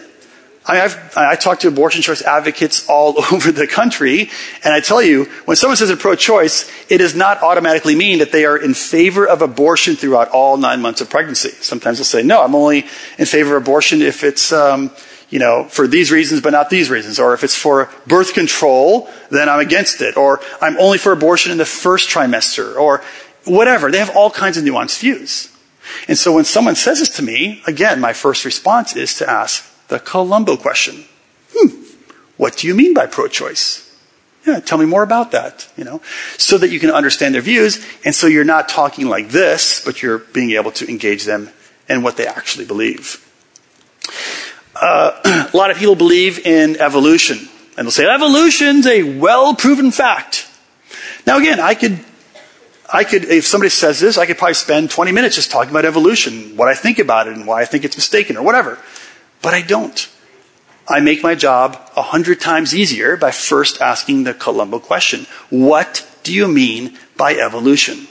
[0.68, 4.30] I've, I talk to abortion choice advocates all over the country,
[4.62, 8.32] and I tell you, when someone says they're pro-choice, it does not automatically mean that
[8.32, 11.50] they are in favor of abortion throughout all nine months of pregnancy.
[11.50, 12.86] Sometimes they'll say, no, I'm only
[13.18, 14.90] in favor of abortion if it's, um,
[15.30, 17.18] you know, for these reasons, but not these reasons.
[17.18, 20.16] Or if it's for birth control, then I'm against it.
[20.16, 22.76] Or I'm only for abortion in the first trimester.
[22.76, 23.02] Or
[23.44, 23.90] whatever.
[23.90, 25.54] They have all kinds of nuanced views.
[26.06, 29.67] And so when someone says this to me, again, my first response is to ask
[29.88, 31.04] the Columbo question.
[31.54, 31.82] Hmm,
[32.36, 33.84] what do you mean by pro-choice?
[34.46, 36.00] Yeah, tell me more about that, you know,
[36.38, 37.84] so that you can understand their views.
[38.04, 41.50] And so you're not talking like this, but you're being able to engage them
[41.88, 43.24] in what they actually believe.
[44.74, 47.38] Uh, a lot of people believe in evolution.
[47.76, 50.48] And they'll say, evolution's a well-proven fact.
[51.26, 52.04] Now again, I could
[52.90, 55.84] I could, if somebody says this, I could probably spend 20 minutes just talking about
[55.84, 58.78] evolution, what I think about it, and why I think it's mistaken, or whatever.
[59.42, 60.08] But I don't.
[60.88, 66.08] I make my job a hundred times easier by first asking the Columbo question What
[66.22, 68.08] do you mean by evolution?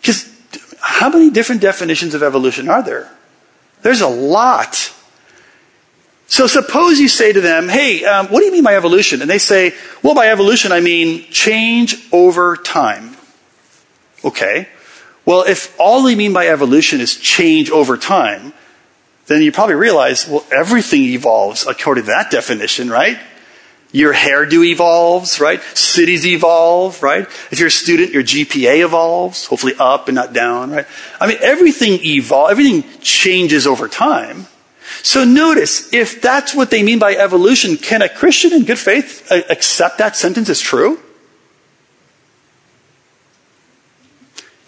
[0.00, 0.30] Because
[0.80, 3.10] how many different definitions of evolution are there?
[3.82, 4.92] There's a lot.
[6.26, 9.20] So suppose you say to them, hey, um, what do you mean by evolution?
[9.20, 13.16] And they say, well, by evolution, I mean change over time.
[14.24, 14.68] Okay.
[15.26, 18.52] Well, if all they mean by evolution is change over time,
[19.26, 23.18] then you probably realize, well, everything evolves according to that definition, right?
[23.92, 25.62] Your hairdo evolves, right?
[25.74, 27.28] Cities evolve, right?
[27.50, 30.86] If you're a student, your GPA evolves, hopefully up and not down, right?
[31.20, 34.48] I mean, everything evolves, everything changes over time.
[35.02, 39.30] So notice, if that's what they mean by evolution, can a Christian in good faith
[39.30, 41.00] uh, accept that sentence as true?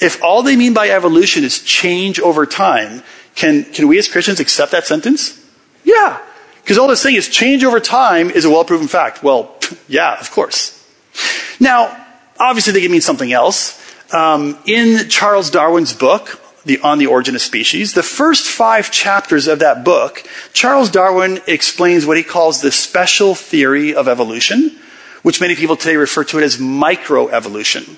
[0.00, 3.02] If all they mean by evolution is change over time,
[3.36, 5.40] can, can we as Christians accept that sentence?
[5.84, 6.20] Yeah.
[6.62, 9.22] Because all this thing is change over time is a well proven fact.
[9.22, 9.54] Well,
[9.88, 10.72] yeah, of course.
[11.60, 12.04] Now,
[12.40, 13.80] obviously they can mean something else.
[14.12, 19.46] Um, in Charles Darwin's book, the, On the Origin of Species, the first five chapters
[19.46, 24.76] of that book, Charles Darwin explains what he calls the special theory of evolution,
[25.22, 27.96] which many people today refer to it as microevolution.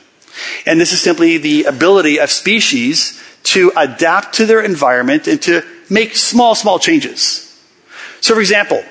[0.66, 5.62] And this is simply the ability of species to adapt to their environment and to
[5.88, 7.44] make small, small changes.
[8.20, 8.82] So, for example,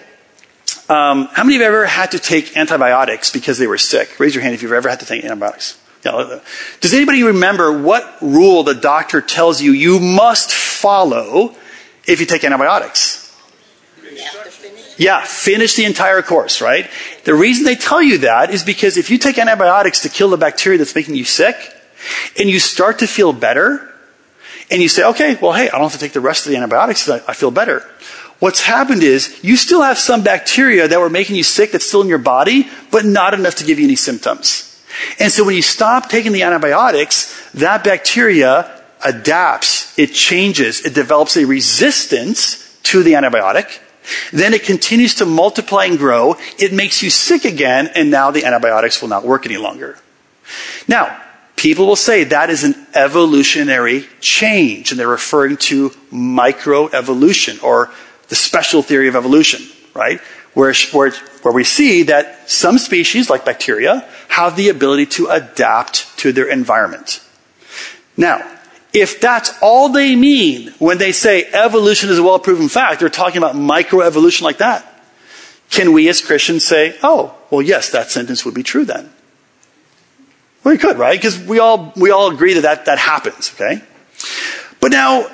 [0.89, 4.19] um, how many of you have ever had to take antibiotics because they were sick?
[4.19, 5.79] Raise your hand if you've ever had to take antibiotics.
[6.03, 11.55] Does anybody remember what rule the doctor tells you you must follow
[12.07, 13.23] if you take antibiotics?
[14.97, 16.89] Yeah, finish the entire course, right?
[17.25, 20.37] The reason they tell you that is because if you take antibiotics to kill the
[20.37, 21.55] bacteria that's making you sick,
[22.39, 23.93] and you start to feel better,
[24.69, 26.57] And you say, okay, well, hey, I don't have to take the rest of the
[26.57, 27.89] antibiotics I, I feel better.
[28.39, 32.01] What's happened is you still have some bacteria that were making you sick that's still
[32.01, 34.63] in your body, but not enough to give you any symptoms.
[35.19, 41.37] And so when you stop taking the antibiotics, that bacteria adapts, it changes, it develops
[41.37, 43.79] a resistance to the antibiotic.
[44.31, 46.35] Then it continues to multiply and grow.
[46.57, 49.97] It makes you sick again, and now the antibiotics will not work any longer.
[50.87, 51.21] Now,
[51.57, 57.91] people will say that is an evolutionary change, and they're referring to microevolution or
[58.29, 59.61] the special theory of evolution,
[59.93, 60.21] right?
[60.53, 66.17] Where, where, where we see that some species, like bacteria, have the ability to adapt
[66.19, 67.23] to their environment.
[68.15, 68.49] Now,
[68.93, 73.09] if that's all they mean when they say evolution is a well proven fact, they're
[73.09, 74.93] talking about microevolution like that.
[75.69, 79.11] Can we as Christians say, oh, well, yes, that sentence would be true then?
[80.67, 81.17] Well, we could, right?
[81.17, 83.81] Because we all, we all agree that, that that happens, okay?
[84.81, 85.29] But now,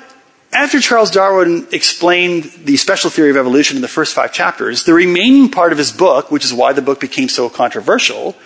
[0.52, 4.94] after Charles Darwin explained the special theory of evolution in the first five chapters, the
[4.94, 8.36] remaining part of his book, which is why the book became so controversial,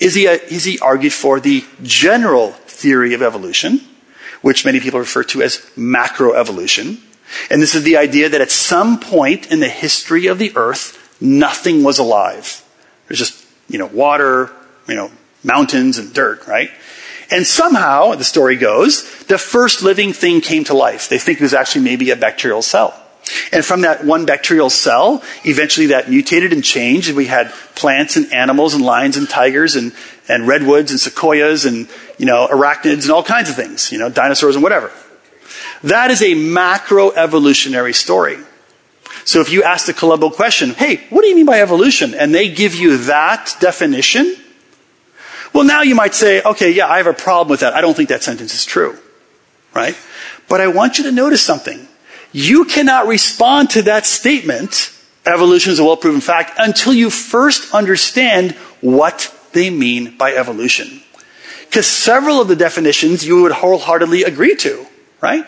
[0.00, 3.80] is he, uh, is he argued for the general theory of evolution,
[4.40, 6.98] which many people refer to as macroevolution.
[7.50, 11.22] And this is the idea that at some point in the history of the earth,
[11.22, 12.64] nothing was alive.
[13.06, 14.50] There's just, you know, water,
[14.88, 15.12] you know,
[15.42, 16.70] mountains and dirt, right?
[17.30, 21.08] And somehow, the story goes, the first living thing came to life.
[21.08, 22.98] They think it was actually maybe a bacterial cell.
[23.52, 28.16] And from that one bacterial cell, eventually that mutated and changed, and we had plants
[28.16, 29.92] and animals and lions and tigers and,
[30.28, 31.88] and redwoods and sequoias and,
[32.18, 34.90] you know, arachnids and all kinds of things, you know, dinosaurs and whatever.
[35.82, 38.38] That is a macroevolutionary story.
[39.24, 42.14] So if you ask the Columbo question, hey, what do you mean by evolution?
[42.14, 44.36] And they give you that definition,
[45.52, 47.74] well, now you might say, okay, yeah, I have a problem with that.
[47.74, 48.98] I don't think that sentence is true.
[49.74, 49.96] Right?
[50.48, 51.88] But I want you to notice something.
[52.32, 54.92] You cannot respond to that statement,
[55.26, 61.02] evolution is a well proven fact, until you first understand what they mean by evolution.
[61.66, 64.86] Because several of the definitions you would wholeheartedly agree to,
[65.20, 65.46] right?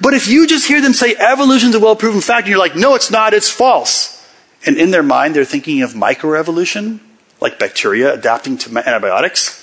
[0.00, 2.58] But if you just hear them say evolution is a well proven fact, and you're
[2.58, 4.18] like, no, it's not, it's false.
[4.64, 7.00] And in their mind, they're thinking of microevolution,
[7.42, 9.58] like bacteria adapting to antibiotics.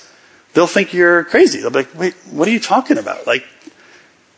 [0.52, 1.60] They'll think you're crazy.
[1.60, 3.26] They'll be like, wait, what are you talking about?
[3.26, 3.44] Like,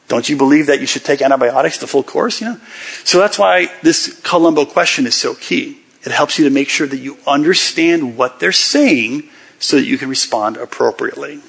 [0.09, 2.41] don't you believe that you should take antibiotics the full course?
[2.41, 2.61] You know?
[3.05, 5.79] So that's why this Columbo question is so key.
[6.03, 9.29] It helps you to make sure that you understand what they're saying
[9.59, 11.41] so that you can respond appropriately.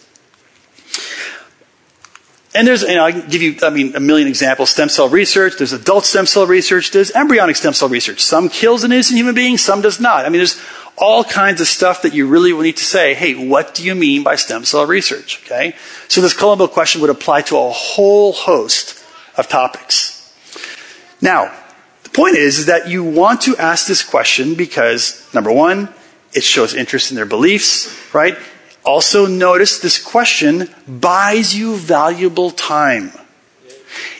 [2.55, 4.69] And there's, you know, I can give you, I mean, a million examples.
[4.69, 8.21] Stem cell research, there's adult stem cell research, there's embryonic stem cell research.
[8.21, 10.25] Some kills an innocent human being, some does not.
[10.25, 10.61] I mean, there's
[10.95, 13.95] all kinds of stuff that you really will need to say, hey, what do you
[13.95, 15.41] mean by stem cell research?
[15.43, 15.75] Okay?
[16.07, 19.03] So this Columbo question would apply to a whole host
[19.35, 20.11] of topics.
[21.21, 21.51] Now,
[22.03, 25.89] the point is, is that you want to ask this question because, number one,
[26.33, 28.37] it shows interest in their beliefs, right?
[28.85, 33.11] Also, notice this question buys you valuable time.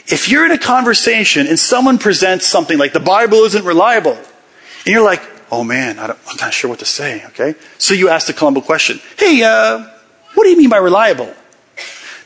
[0.06, 4.86] If you're in a conversation and someone presents something like the Bible isn't reliable, and
[4.86, 7.54] you're like, oh man, I am not sure what to say, okay?
[7.78, 9.86] So you ask the Columbo question, hey, uh,
[10.34, 11.32] what do you mean by reliable?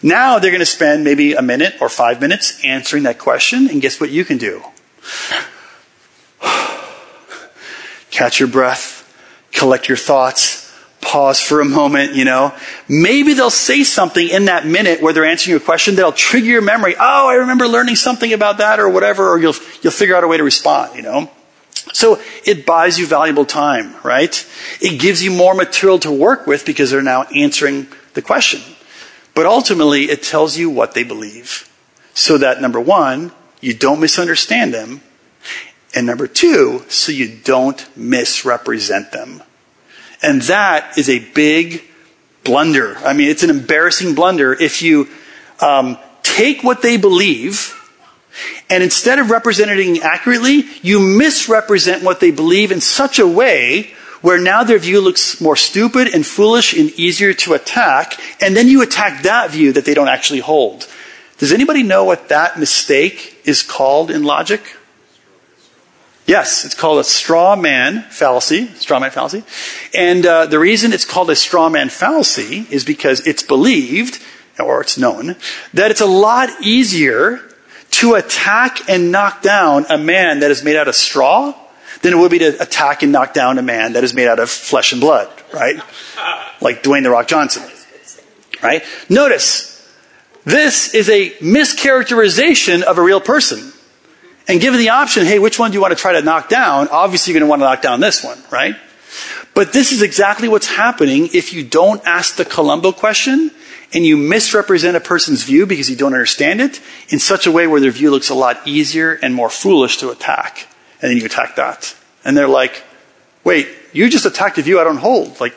[0.02, 3.82] Now they're going to spend maybe a minute or five minutes answering that question, and
[3.82, 4.62] guess what you can do?
[8.10, 9.04] Catch your breath,
[9.52, 10.57] collect your thoughts,
[11.08, 12.54] pause for a moment, you know.
[12.86, 16.62] Maybe they'll say something in that minute where they're answering your question that'll trigger your
[16.62, 16.94] memory.
[17.00, 20.28] Oh, I remember learning something about that or whatever, or you'll, you'll figure out a
[20.28, 21.30] way to respond, you know.
[21.94, 24.46] So it buys you valuable time, right?
[24.82, 28.60] It gives you more material to work with because they're now answering the question.
[29.34, 31.70] But ultimately, it tells you what they believe.
[32.12, 33.32] So that number one,
[33.62, 35.00] you don't misunderstand them.
[35.94, 39.42] And number two, so you don't misrepresent them.
[40.22, 41.82] And that is a big
[42.44, 42.96] blunder.
[42.98, 45.08] I mean, it's an embarrassing blunder if you
[45.60, 47.74] um, take what they believe
[48.70, 54.38] and instead of representing accurately, you misrepresent what they believe in such a way where
[54.38, 58.82] now their view looks more stupid and foolish and easier to attack, and then you
[58.82, 60.88] attack that view that they don't actually hold.
[61.38, 64.60] Does anybody know what that mistake is called in logic?
[66.28, 68.66] Yes, it's called a straw man fallacy.
[68.74, 69.44] Straw man fallacy.
[69.94, 74.22] And uh, the reason it's called a straw man fallacy is because it's believed,
[74.60, 75.36] or it's known,
[75.72, 77.40] that it's a lot easier
[77.92, 81.54] to attack and knock down a man that is made out of straw
[82.02, 84.38] than it would be to attack and knock down a man that is made out
[84.38, 85.80] of flesh and blood, right?
[86.60, 87.62] Like Dwayne the Rock Johnson,
[88.60, 88.82] right?
[89.08, 89.88] Notice,
[90.44, 93.72] This is a mischaracterization of a real person.
[94.48, 96.88] And given the option, hey, which one do you want to try to knock down?
[96.88, 98.74] Obviously, you're going to want to knock down this one, right?
[99.54, 103.50] But this is exactly what's happening if you don't ask the Columbo question
[103.92, 107.66] and you misrepresent a person's view because you don't understand it in such a way
[107.66, 110.66] where their view looks a lot easier and more foolish to attack.
[111.02, 111.94] And then you attack that.
[112.24, 112.82] And they're like,
[113.44, 115.40] wait, you just attacked a view I don't hold.
[115.40, 115.54] Like,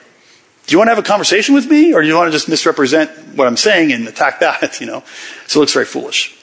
[0.65, 2.49] do you want to have a conversation with me or do you want to just
[2.49, 5.03] misrepresent what I'm saying and attack that, you know?
[5.47, 6.40] So it looks very foolish.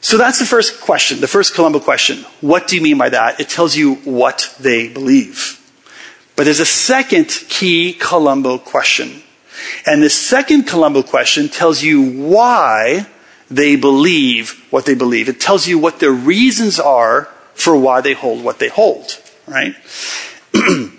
[0.00, 2.24] So that's the first question, the first Columbo question.
[2.40, 3.38] What do you mean by that?
[3.38, 5.58] It tells you what they believe.
[6.36, 9.22] But there's a second key Columbo question.
[9.86, 13.06] And the second Columbo question tells you why
[13.50, 15.28] they believe what they believe.
[15.28, 19.74] It tells you what the reasons are for why they hold what they hold, right?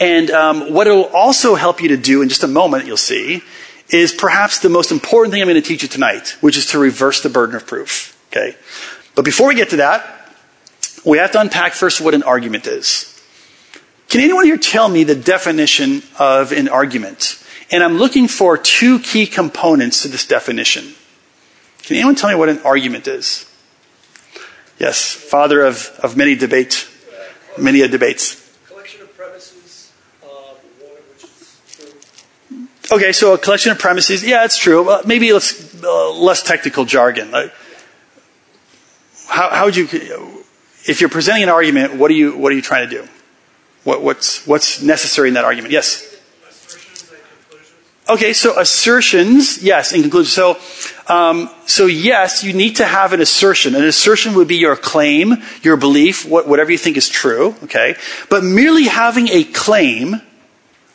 [0.00, 2.96] and um, what it will also help you to do in just a moment, you'll
[2.96, 3.42] see,
[3.90, 6.78] is perhaps the most important thing I'm going to teach you tonight, which is to
[6.78, 8.16] reverse the burden of proof.
[8.30, 8.56] Okay?
[9.14, 10.32] But before we get to that,
[11.04, 13.06] we have to unpack first what an argument is.
[14.08, 17.42] Can anyone here tell me the definition of an argument?
[17.70, 20.94] And I'm looking for two key components to this definition.
[21.82, 23.46] Can anyone tell me what an argument is?
[24.78, 26.88] Yes, father of, of many debate,
[27.58, 28.58] many a debates.
[28.66, 31.76] Collection of premises, uh, one of which is
[32.88, 32.96] true.
[32.96, 34.24] Okay, so a collection of premises.
[34.24, 34.88] Yeah, it's true.
[34.88, 37.30] Uh, maybe let's uh, less technical jargon.
[37.30, 37.52] Like,
[39.30, 39.84] how, how would you,
[40.84, 43.08] if you're presenting an argument, what are you what are you trying to do?
[43.84, 45.72] What, what's what's necessary in that argument?
[45.72, 46.06] Yes.
[48.08, 50.30] Okay, so assertions, yes, in conclusion.
[50.30, 50.58] So,
[51.06, 53.76] um, so yes, you need to have an assertion.
[53.76, 57.54] An assertion would be your claim, your belief, what, whatever you think is true.
[57.62, 57.94] Okay,
[58.28, 60.20] but merely having a claim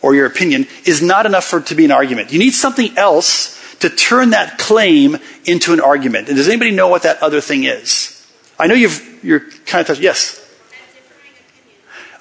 [0.02, 2.34] or your opinion is not enough for it to be an argument.
[2.34, 6.28] You need something else to turn that claim into an argument.
[6.28, 8.15] And does anybody know what that other thing is?
[8.58, 10.02] I know you've you're kind of touched.
[10.02, 10.42] Yes.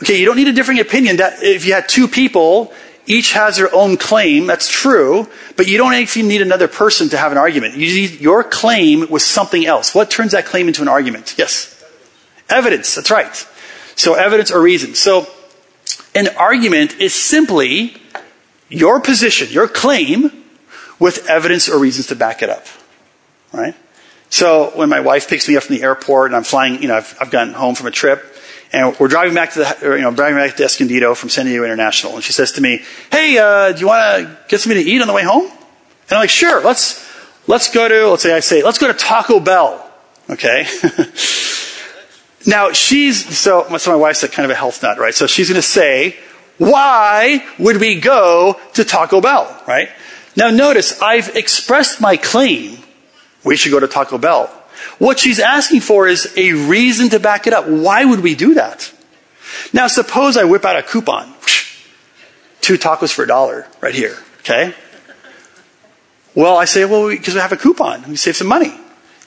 [0.02, 1.16] Okay, you don't need a differing opinion.
[1.16, 2.72] That if you had two people
[3.06, 4.46] each has their own claim.
[4.46, 7.76] That's true, but you don't actually need another person to have an argument.
[7.76, 9.94] You need your claim with something else.
[9.94, 11.34] What turns that claim into an argument?
[11.36, 11.70] Yes.
[12.48, 12.94] Evidence.
[12.94, 13.34] That's right.
[13.96, 14.94] So evidence or reason.
[14.94, 15.26] So
[16.14, 17.96] an argument is simply
[18.68, 20.44] your position, your claim
[20.98, 22.66] with evidence or reasons to back it up.
[23.52, 23.74] Right?
[24.34, 26.96] So when my wife picks me up from the airport and I'm flying, you know,
[26.96, 28.20] I've, I've gotten home from a trip
[28.72, 31.62] and we're driving back to the, you know, driving back to Escondido from San Diego
[31.62, 32.16] International.
[32.16, 32.82] And she says to me,
[33.12, 35.44] Hey, uh, do you want to get something to eat on the way home?
[35.44, 37.08] And I'm like, sure, let's,
[37.46, 39.88] let's go to, let's say I say, let's go to Taco Bell.
[40.28, 40.66] Okay.
[42.44, 45.14] now she's, so, so my wife's a kind of a health nut, right?
[45.14, 46.18] So she's going to say,
[46.58, 49.90] why would we go to Taco Bell, right?
[50.36, 52.78] Now notice, I've expressed my claim
[53.44, 54.46] we should go to Taco Bell.
[54.98, 57.68] What she's asking for is a reason to back it up.
[57.68, 58.92] Why would we do that?
[59.72, 61.32] Now, suppose I whip out a coupon.
[62.60, 64.16] Two tacos for a dollar right here.
[64.40, 64.74] Okay?
[66.34, 68.08] Well, I say, well, because we have a coupon.
[68.08, 68.74] We save some money.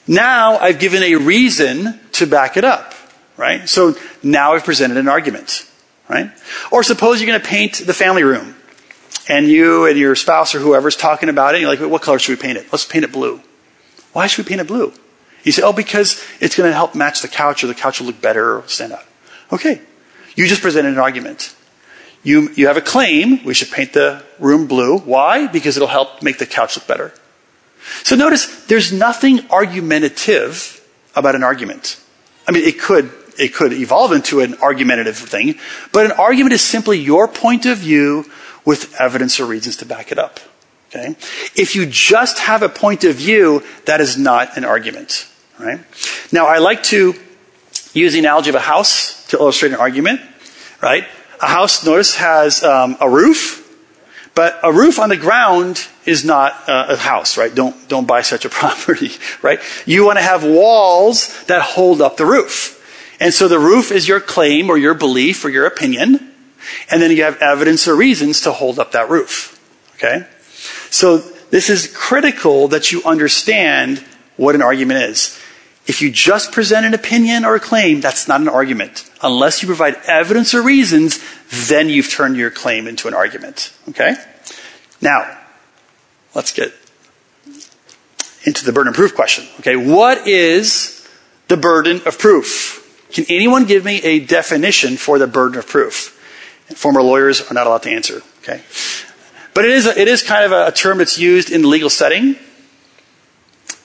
[0.06, 2.94] Now I've given a reason to back it up.
[3.36, 3.68] Right?
[3.68, 5.66] So now I've presented an argument.
[6.08, 6.30] Right?
[6.70, 8.56] Or suppose you're going to paint the family room.
[9.28, 12.38] And you and your spouse or whoever's talking about it, you're like, what color should
[12.38, 12.66] we paint it?
[12.72, 13.42] Let's paint it blue.
[14.12, 14.92] Why should we paint it blue?
[15.44, 18.08] You say, oh, because it's going to help match the couch or the couch will
[18.08, 19.04] look better or stand out.
[19.52, 19.80] Okay.
[20.34, 21.54] You just presented an argument.
[22.22, 24.98] You, you have a claim, we should paint the room blue.
[24.98, 25.46] Why?
[25.46, 27.14] Because it'll help make the couch look better.
[28.02, 30.84] So notice, there's nothing argumentative
[31.14, 32.02] about an argument.
[32.46, 35.58] I mean, it could, it could evolve into an argumentative thing,
[35.92, 38.30] but an argument is simply your point of view
[38.64, 40.40] with evidence or reasons to back it up.
[40.88, 41.16] Okay?
[41.54, 45.28] If you just have a point of view, that is not an argument.
[45.58, 45.80] Right?
[46.32, 47.14] Now, I like to
[47.92, 50.20] use the analogy of a house to illustrate an argument.
[50.80, 51.04] Right?
[51.42, 53.64] A house, notice, has um, a roof,
[54.34, 57.54] but a roof on the ground is not uh, a house, right?
[57.54, 59.10] Don't, don't buy such a property,
[59.42, 59.60] right?
[59.84, 62.76] You want to have walls that hold up the roof.
[63.20, 66.32] And so the roof is your claim or your belief or your opinion.
[66.90, 69.58] And then you have evidence or reasons to hold up that roof.
[69.96, 70.26] Okay?
[70.90, 71.18] So
[71.50, 74.04] this is critical that you understand
[74.36, 75.38] what an argument is.
[75.86, 79.10] If you just present an opinion or a claim, that's not an argument.
[79.22, 81.18] Unless you provide evidence or reasons,
[81.66, 83.72] then you've turned your claim into an argument.
[83.88, 84.14] Okay?
[85.00, 85.38] Now,
[86.34, 86.74] let's get
[88.44, 89.46] into the burden of proof question.
[89.60, 91.08] Okay, what is
[91.48, 93.06] the burden of proof?
[93.12, 96.14] Can anyone give me a definition for the burden of proof?
[96.74, 98.22] Former lawyers are not allowed to answer.
[98.42, 98.62] Okay?
[99.54, 101.68] But it is, a, it is kind of a, a term that's used in the
[101.68, 102.36] legal setting.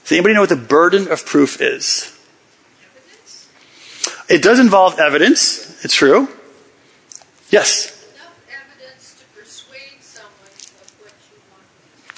[0.03, 2.15] Does anybody know what the burden of proof is?
[2.85, 3.49] Evidence?
[4.29, 5.83] It does involve evidence.
[5.83, 6.27] It's true.
[7.49, 7.91] Yes.
[8.15, 11.65] Enough evidence to persuade someone of what you want.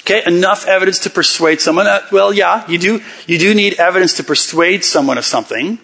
[0.01, 1.87] Okay, enough evidence to persuade someone.
[1.87, 3.01] Uh, well, yeah, you do.
[3.27, 5.79] You do need evidence to persuade someone of something,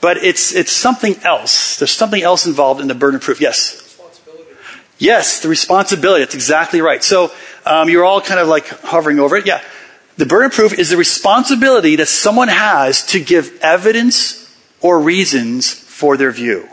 [0.00, 1.78] but it's it's something else.
[1.78, 3.40] There's something else involved in the burden of proof.
[3.40, 3.89] Yes.
[5.00, 6.22] Yes, the responsibility.
[6.22, 7.02] That's exactly right.
[7.02, 7.32] So
[7.64, 9.46] um, you're all kind of like hovering over it.
[9.46, 9.64] Yeah.
[10.18, 15.72] The burden of proof is the responsibility that someone has to give evidence or reasons
[15.72, 16.68] for their view.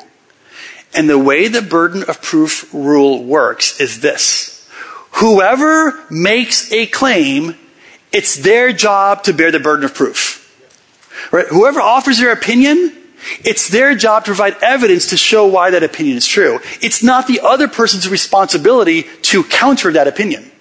[0.93, 4.69] And the way the burden of proof rule works is this.
[5.11, 7.55] Whoever makes a claim,
[8.11, 10.43] it's their job to bear the burden of proof.
[11.31, 11.47] Right?
[11.47, 12.93] Whoever offers their opinion,
[13.43, 16.59] it's their job to provide evidence to show why that opinion is true.
[16.81, 20.51] It's not the other person's responsibility to counter that opinion.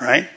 [0.00, 0.28] Right?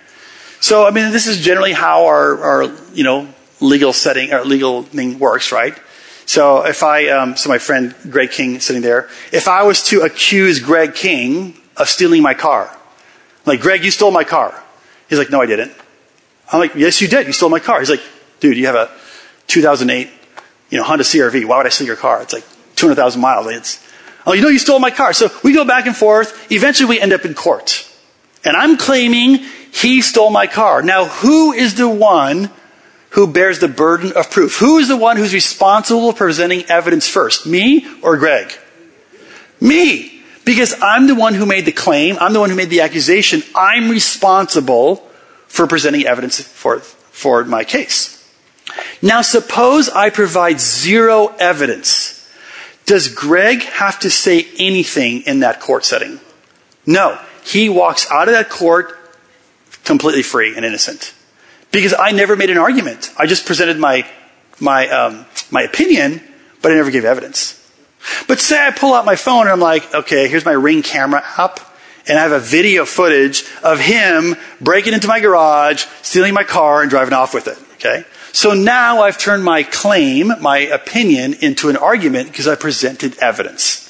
[0.59, 2.63] So, I mean, this is generally how our, our
[2.93, 3.27] you know,
[3.59, 5.77] legal setting, our legal thing works, right?
[6.25, 10.01] So if I, um, so my friend Greg King sitting there, if I was to
[10.01, 12.75] accuse Greg King of stealing my car,
[13.45, 14.61] like, Greg, you stole my car.
[15.09, 15.73] He's like, no, I didn't.
[16.51, 17.27] I'm like, yes, you did.
[17.27, 17.79] You stole my car.
[17.79, 18.03] He's like,
[18.39, 18.89] dude, you have a
[19.47, 20.09] 2008,
[20.71, 21.45] you know, Honda CRV.
[21.45, 22.21] Why would I steal your car?
[22.23, 22.45] It's like
[22.77, 23.47] 200,000 miles.
[23.47, 23.87] It's,
[24.25, 25.13] oh, you know, you stole my car.
[25.13, 26.51] So we go back and forth.
[26.51, 27.87] Eventually we end up in court.
[28.43, 29.35] And I'm claiming
[29.71, 30.81] he stole my car.
[30.81, 32.49] Now, who is the one
[33.11, 34.57] who bears the burden of proof?
[34.57, 37.45] Who is the one who's responsible for presenting evidence first?
[37.45, 38.51] Me or Greg?
[39.59, 40.23] Me.
[40.43, 42.17] Because I'm the one who made the claim.
[42.19, 43.43] I'm the one who made the accusation.
[43.53, 45.07] I'm responsible
[45.47, 48.20] for presenting evidence for, for my case.
[49.01, 52.17] Now, suppose I provide zero evidence.
[52.85, 56.19] Does Greg have to say anything in that court setting?
[56.85, 57.19] No.
[57.43, 58.97] He walks out of that court
[59.83, 61.13] completely free and innocent.
[61.71, 63.11] Because I never made an argument.
[63.17, 64.07] I just presented my,
[64.59, 66.21] my, um, my opinion,
[66.61, 67.57] but I never gave evidence.
[68.27, 71.23] But say I pull out my phone and I'm like, okay, here's my ring camera
[71.37, 71.59] app,
[72.07, 76.81] and I have a video footage of him breaking into my garage, stealing my car,
[76.81, 77.57] and driving off with it.
[77.75, 78.05] Okay?
[78.33, 83.87] So now I've turned my claim, my opinion, into an argument because I presented evidence.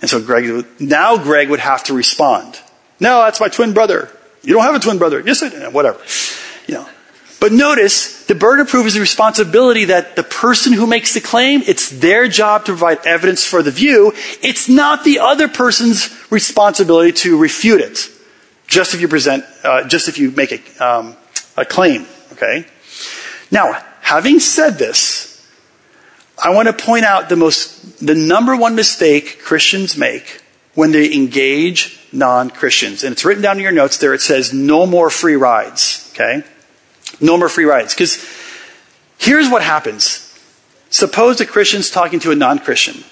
[0.00, 2.60] And so Greg, now Greg would have to respond.
[3.00, 4.10] No, that's my twin brother.
[4.42, 5.22] You don't have a twin brother.
[5.24, 5.70] Yes, I do.
[5.70, 6.00] Whatever.
[6.66, 6.88] You know.
[7.40, 11.20] But notice, the burden of proof is the responsibility that the person who makes the
[11.20, 14.12] claim, it's their job to provide evidence for the view.
[14.42, 18.08] It's not the other person's responsibility to refute it.
[18.68, 21.16] Just if you present, uh, just if you make a, um,
[21.56, 22.06] a claim.
[22.32, 22.64] Okay?
[23.52, 25.46] Now, having said this,
[26.42, 30.42] I want to point out the most, the number one mistake Christians make
[30.74, 33.04] when they engage non-Christians.
[33.04, 34.14] And it's written down in your notes there.
[34.14, 36.10] It says, no more free rides.
[36.14, 36.42] Okay?
[37.20, 37.94] No more free rides.
[37.94, 38.26] Because
[39.18, 40.28] here's what happens.
[40.90, 43.04] Suppose a Christian's talking to a non-Christian.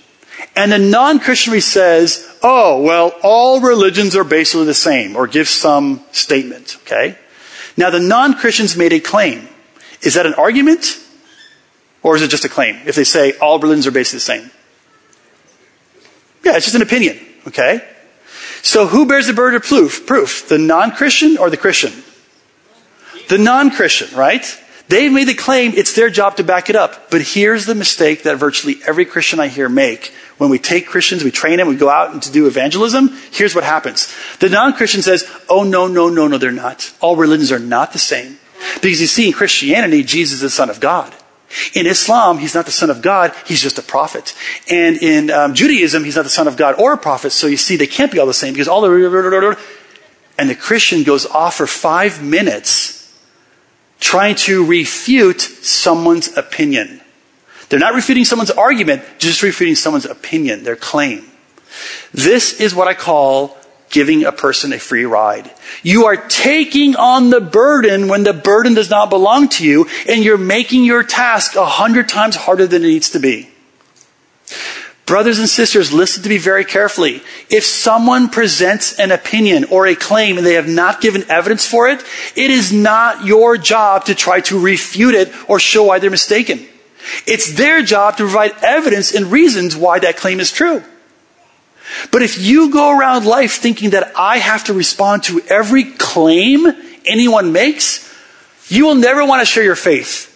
[0.56, 6.02] And the non-Christian says, oh, well, all religions are basically the same, or gives some
[6.12, 6.78] statement.
[6.82, 7.16] Okay?
[7.76, 9.48] Now the non-Christian's made a claim.
[10.02, 10.98] Is that an argument?
[12.02, 12.80] Or is it just a claim?
[12.86, 14.50] If they say all religions are basically the same.
[16.42, 17.18] Yeah, it's just an opinion.
[17.46, 17.86] Okay?
[18.62, 20.06] So who bears the burden of proof?
[20.06, 20.48] Proof.
[20.48, 21.92] The non-Christian or the Christian?
[23.28, 24.44] The non-Christian, right?
[24.88, 27.12] They've made the claim, it's their job to back it up.
[27.12, 30.12] But here's the mistake that virtually every Christian I hear make.
[30.36, 33.54] When we take Christians, we train them, we go out and to do evangelism, here's
[33.54, 34.12] what happens.
[34.40, 36.92] The non-Christian says, oh no, no, no, no, they're not.
[37.00, 38.39] All religions are not the same.
[38.82, 41.14] Because you see, in Christianity, Jesus is the Son of God.
[41.74, 44.34] In Islam, he's not the Son of God, he's just a prophet.
[44.70, 47.56] And in um, Judaism, he's not the Son of God or a prophet, so you
[47.56, 49.58] see, they can't be all the same because all the.
[50.38, 53.00] And the Christian goes off for five minutes
[53.98, 57.00] trying to refute someone's opinion.
[57.68, 61.24] They're not refuting someone's argument, just refuting someone's opinion, their claim.
[62.12, 63.56] This is what I call
[63.90, 65.50] giving a person a free ride.
[65.82, 70.24] You are taking on the burden when the burden does not belong to you, and
[70.24, 73.50] you're making your task a hundred times harder than it needs to be.
[75.06, 77.20] Brothers and sisters, listen to me very carefully.
[77.48, 81.88] If someone presents an opinion or a claim and they have not given evidence for
[81.88, 82.04] it,
[82.36, 86.64] it is not your job to try to refute it or show why they're mistaken.
[87.26, 90.84] It's their job to provide evidence and reasons why that claim is true.
[92.10, 96.66] But if you go around life thinking that I have to respond to every claim
[97.04, 98.08] anyone makes,
[98.68, 100.26] you will never want to share your faith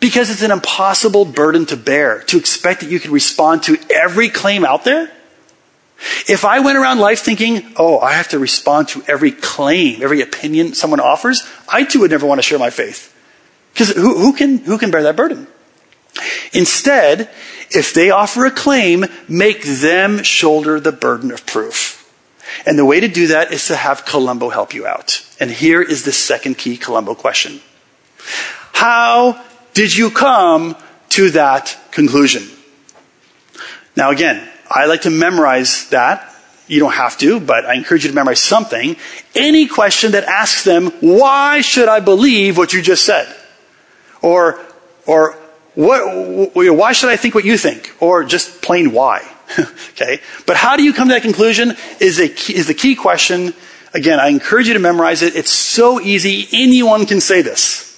[0.00, 4.28] because it's an impossible burden to bear to expect that you can respond to every
[4.28, 5.10] claim out there.
[6.28, 10.20] If I went around life thinking, oh, I have to respond to every claim, every
[10.20, 13.14] opinion someone offers, I too would never want to share my faith.
[13.72, 15.46] Because who, who, can, who can bear that burden?
[16.52, 17.30] Instead,
[17.74, 21.98] if they offer a claim, make them shoulder the burden of proof.
[22.66, 25.26] And the way to do that is to have Columbo help you out.
[25.40, 27.60] And here is the second key Columbo question.
[28.72, 29.42] How
[29.74, 30.76] did you come
[31.10, 32.48] to that conclusion?
[33.96, 36.28] Now again, I like to memorize that.
[36.68, 38.96] You don't have to, but I encourage you to memorize something.
[39.34, 43.34] Any question that asks them, why should I believe what you just said?
[44.22, 44.60] Or,
[45.06, 45.36] or,
[45.74, 47.94] what, why should I think what you think?
[48.00, 49.26] Or just plain why?
[49.90, 50.20] okay?
[50.46, 53.54] But how do you come to that conclusion is, a key, is the key question.
[53.94, 55.34] Again, I encourage you to memorize it.
[55.34, 56.46] It's so easy.
[56.52, 57.88] Anyone can say this.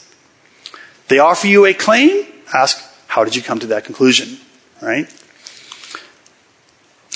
[1.09, 2.27] They offer you a claim.
[2.55, 4.39] Ask, how did you come to that conclusion?
[4.81, 5.09] Right?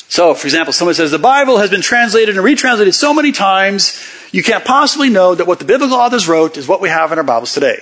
[0.08, 4.02] So, for example, someone says the Bible has been translated and retranslated so many times,
[4.32, 7.18] you can't possibly know that what the biblical authors wrote is what we have in
[7.18, 7.78] our Bibles today.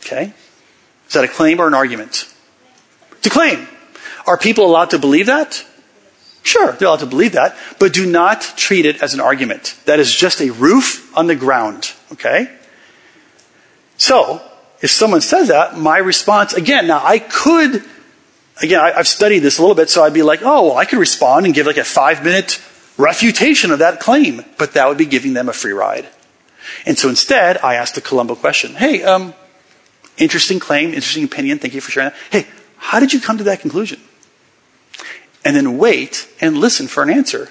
[0.00, 0.34] Okay?
[1.14, 2.26] Is that a claim or an argument?
[3.24, 3.68] A claim.
[4.26, 5.64] Are people allowed to believe that?
[6.42, 9.78] Sure, they're allowed to believe that, but do not treat it as an argument.
[9.84, 11.92] That is just a roof on the ground.
[12.10, 12.52] Okay?
[13.96, 14.42] So,
[14.80, 17.84] if someone says that, my response, again, now I could,
[18.60, 20.84] again, I, have studied this a little bit, so I'd be like, oh, well, I
[20.84, 22.60] could respond and give like a five minute
[22.98, 26.08] refutation of that claim, but that would be giving them a free ride.
[26.84, 29.32] And so instead, I asked the Columbo question, hey, um,
[30.16, 32.18] interesting claim, interesting opinion, thank you for sharing that.
[32.30, 32.46] Hey,
[32.76, 34.00] how did you come to that conclusion?
[35.44, 37.48] And then wait and listen for an answer.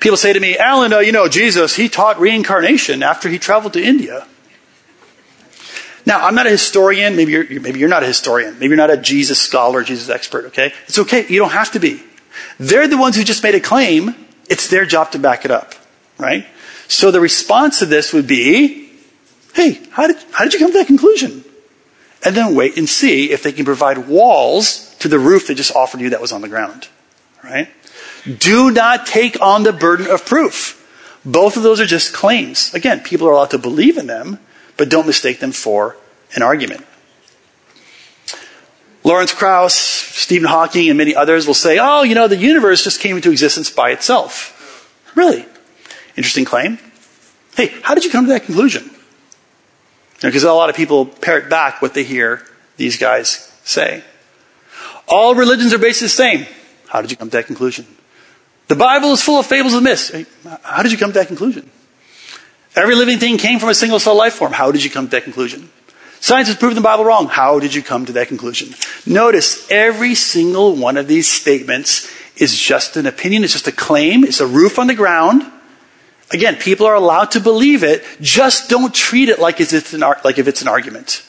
[0.00, 3.74] People say to me, Alan, uh, you know, Jesus, he taught reincarnation after he traveled
[3.74, 4.26] to India.
[6.06, 7.16] Now, I'm not a historian.
[7.16, 8.54] Maybe you're, maybe you're not a historian.
[8.54, 10.72] Maybe you're not a Jesus scholar, Jesus expert, okay?
[10.86, 11.26] It's okay.
[11.28, 12.02] You don't have to be.
[12.58, 14.14] They're the ones who just made a claim.
[14.48, 15.74] It's their job to back it up,
[16.16, 16.46] right?
[16.88, 18.87] So the response to this would be,
[19.54, 21.44] hey, how did, how did you come to that conclusion?
[22.24, 25.74] And then wait and see if they can provide walls to the roof they just
[25.74, 26.88] offered you that was on the ground,
[27.44, 27.68] right?
[28.38, 30.74] Do not take on the burden of proof.
[31.24, 32.74] Both of those are just claims.
[32.74, 34.38] Again, people are allowed to believe in them,
[34.76, 35.96] but don't mistake them for
[36.34, 36.84] an argument.
[39.04, 43.00] Lawrence Krauss, Stephen Hawking, and many others will say, oh, you know, the universe just
[43.00, 44.54] came into existence by itself.
[45.14, 45.46] Really?
[46.16, 46.78] Interesting claim.
[47.56, 48.90] Hey, how did you come to that conclusion?
[50.20, 52.42] Because a lot of people parrot back what they hear
[52.76, 54.02] these guys say.
[55.06, 56.46] All religions are basically the same.
[56.88, 57.86] How did you come to that conclusion?
[58.68, 60.12] The Bible is full of fables and myths.
[60.62, 61.70] How did you come to that conclusion?
[62.76, 64.52] Every living thing came from a single cell life form.
[64.52, 65.70] How did you come to that conclusion?
[66.20, 67.28] Science has proven the Bible wrong.
[67.28, 68.74] How did you come to that conclusion?
[69.06, 74.24] Notice every single one of these statements is just an opinion, it's just a claim,
[74.24, 75.50] it's a roof on the ground.
[76.30, 80.38] Again, people are allowed to believe it, just don't treat it like, it's an, like
[80.38, 81.24] if it's an argument.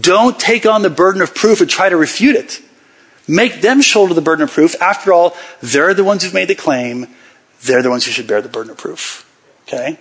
[0.00, 2.60] Don't take on the burden of proof and try to refute it.
[3.28, 4.80] Make them shoulder the burden of proof.
[4.82, 7.06] After all, they're the ones who've made the claim.
[7.62, 9.30] They're the ones who should bear the burden of proof.
[9.68, 9.98] Okay?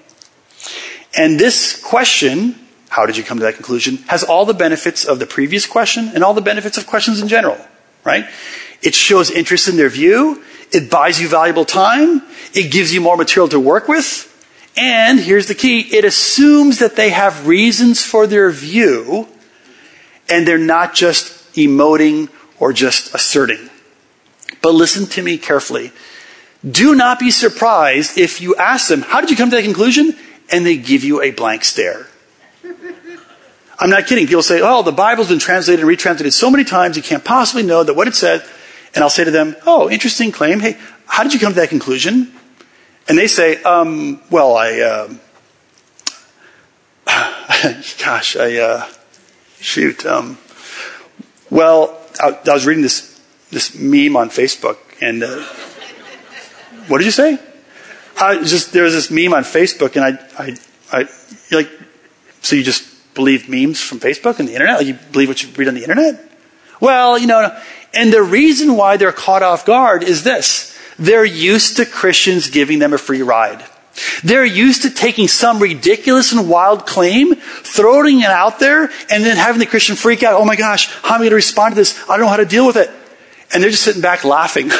[1.16, 2.56] And this question,
[2.90, 6.12] how did you come to that conclusion, has all the benefits of the previous question
[6.14, 7.58] and all the benefits of questions in general,
[8.04, 8.26] right?
[8.82, 10.44] It shows interest in their view.
[10.74, 12.22] It buys you valuable time.
[12.54, 14.30] It gives you more material to work with.
[14.76, 15.82] And here's the key.
[15.82, 19.28] It assumes that they have reasons for their view
[20.30, 23.70] and they're not just emoting or just asserting.
[24.62, 25.92] But listen to me carefully.
[26.70, 30.18] Do not be surprised if you ask them, how did you come to that conclusion?
[30.54, 32.08] and they give you a blank stare.
[33.80, 34.28] I'm not kidding.
[34.28, 37.64] People say, oh, the Bible's been translated and retranslated so many times, you can't possibly
[37.64, 38.46] know that what it said.
[38.96, 40.60] And I'll say to them, oh, interesting claim.
[40.60, 40.78] Hey,
[41.08, 42.32] how did you come to that conclusion?
[43.08, 45.14] And they say, um, well, I, uh,
[48.00, 48.88] gosh, I, uh,
[49.60, 50.38] shoot, um,
[51.50, 53.20] well, I, I, was reading this,
[53.50, 55.44] this meme on Facebook, and, uh,
[56.88, 57.40] what did you say?
[58.20, 60.58] I just there was this meme on Facebook, and I, I,
[60.92, 61.10] I
[61.52, 61.70] like,
[62.42, 64.78] so you just believe memes from Facebook and the internet?
[64.78, 66.33] Like you believe what you read on the internet?
[66.84, 67.58] Well, you know,
[67.94, 72.80] and the reason why they're caught off guard is this: they're used to Christians giving
[72.80, 73.64] them a free ride.
[74.22, 79.38] They're used to taking some ridiculous and wild claim, throwing it out there, and then
[79.38, 80.34] having the Christian freak out.
[80.34, 81.98] Oh my gosh, how am I going to respond to this?
[82.10, 82.92] I don't know how to deal with it.
[83.54, 84.68] And they're just sitting back laughing.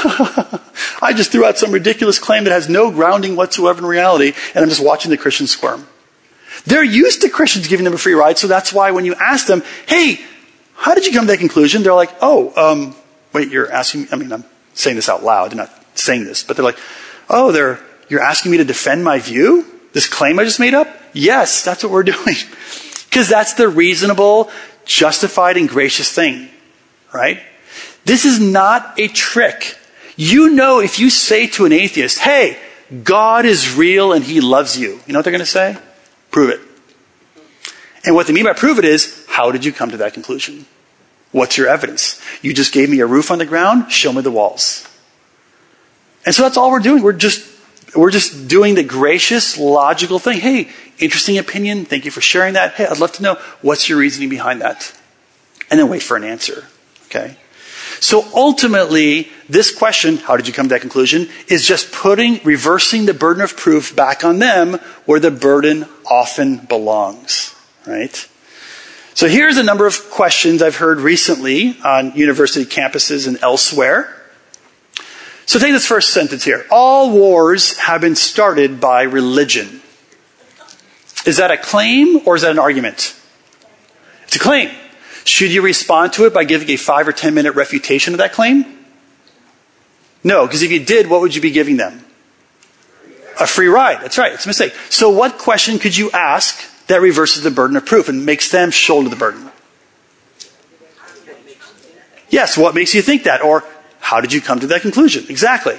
[1.02, 4.62] I just threw out some ridiculous claim that has no grounding whatsoever in reality, and
[4.62, 5.88] I'm just watching the Christian squirm.
[6.66, 9.48] They're used to Christians giving them a free ride, so that's why when you ask
[9.48, 10.20] them, hey,
[10.76, 11.84] how did you come to that conclusion?
[11.84, 12.96] They're like, oh, um,
[13.32, 16.44] wait, you're asking, me I mean, I'm saying this out loud, they're not saying this,
[16.44, 16.80] but they're like,
[17.30, 19.66] oh, they're, you're asking me to defend my view?
[19.94, 20.88] This claim I just made up?
[21.14, 22.36] Yes, that's what we're doing.
[23.06, 24.50] Because that's the reasonable,
[24.86, 26.50] justified, and gracious thing,
[27.14, 27.40] right?
[28.06, 29.78] This is not a trick.
[30.16, 32.58] You know, if you say to an atheist, hey,
[33.04, 35.78] God is real and he loves you, you know what they're going to say?
[36.32, 36.60] Prove it.
[38.06, 40.66] And what they mean by prove it is, how did you come to that conclusion?
[41.32, 42.22] What's your evidence?
[42.42, 44.88] You just gave me a roof on the ground, show me the walls.
[46.26, 47.04] And so that's all we're doing.
[47.04, 47.50] We're just
[47.96, 50.40] we're just doing the gracious, logical thing.
[50.40, 51.86] Hey, interesting opinion.
[51.86, 52.74] Thank you for sharing that.
[52.74, 54.98] Hey, I'd love to know what's your reasoning behind that.
[55.70, 56.66] And then wait for an answer.
[57.06, 57.38] Okay?
[58.00, 63.06] So ultimately, this question, how did you come to that conclusion, is just putting, reversing
[63.06, 64.74] the burden of proof back on them
[65.06, 67.53] where the burden often belongs.
[67.86, 68.28] Right?
[69.14, 74.22] So here's a number of questions I've heard recently on university campuses and elsewhere.
[75.46, 76.66] So take this first sentence here.
[76.72, 79.82] All wars have been started by religion.
[81.26, 83.16] Is that a claim or is that an argument?
[84.24, 84.72] It's a claim.
[85.26, 88.34] Should you respond to it by giving a five or ten minute refutation of that
[88.34, 88.80] claim?
[90.24, 92.06] No, because if you did, what would you be giving them?
[93.40, 94.02] A free ride.
[94.02, 94.34] That's right.
[94.34, 94.74] It's a mistake.
[94.90, 98.72] So what question could you ask that reverses the burden of proof and makes them
[98.72, 99.52] shoulder the burden?
[102.30, 103.44] Yes, what makes you think that?
[103.44, 103.64] Or
[104.00, 105.26] how did you come to that conclusion?
[105.30, 105.78] Exactly.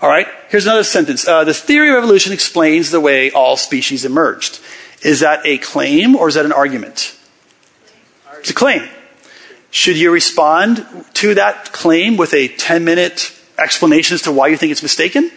[0.00, 1.26] All right, here's another sentence.
[1.26, 4.60] Uh, the theory of evolution explains the way all species emerged.
[5.02, 7.16] Is that a claim or is that an argument?
[8.38, 8.88] It's a claim.
[9.70, 14.56] Should you respond to that claim with a 10 minute explanation as to why you
[14.56, 15.30] think it's mistaken?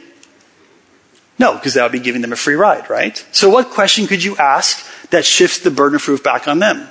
[1.39, 3.25] No, because that would be giving them a free ride, right?
[3.31, 6.89] So, what question could you ask that shifts the burden of proof back on them?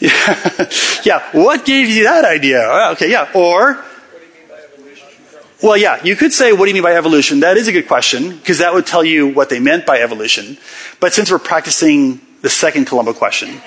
[0.00, 0.70] Yeah.
[1.04, 1.28] yeah.
[1.32, 2.60] What gave you that idea?
[2.92, 3.30] Okay, yeah.
[3.34, 3.84] Or,
[5.62, 7.40] well, yeah, you could say, what do you mean by evolution?
[7.40, 10.58] That is a good question, because that would tell you what they meant by evolution.
[11.00, 13.48] But since we're practicing the second Columbo question,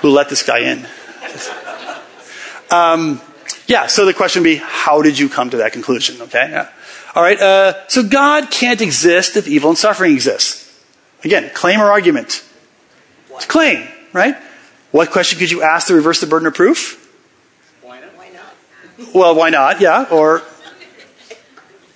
[0.00, 0.86] who let this guy in?
[2.70, 3.20] Um,
[3.66, 6.22] yeah, so the question would be, how did you come to that conclusion?
[6.22, 6.68] Okay, yeah.
[7.16, 10.70] All right, uh, so God can't exist if evil and suffering exist.
[11.24, 12.44] Again, claim or argument?
[13.30, 14.36] It's claim right?
[14.90, 17.02] What question could you ask to reverse the burden of proof?
[17.82, 18.10] Why not?
[18.16, 19.14] Why not?
[19.14, 19.80] Well, why not?
[19.80, 20.06] Yeah.
[20.10, 20.42] Or,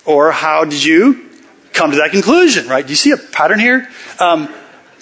[0.05, 1.29] or how did you
[1.73, 2.85] come to that conclusion, right?
[2.85, 3.89] Do you see a pattern here?
[4.19, 4.53] Um,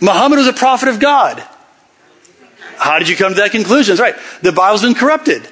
[0.01, 1.43] Muhammad was a prophet of God.
[2.77, 3.97] How did you come to that conclusion?
[3.97, 4.41] That's right.
[4.41, 5.45] The Bible's been corrupted.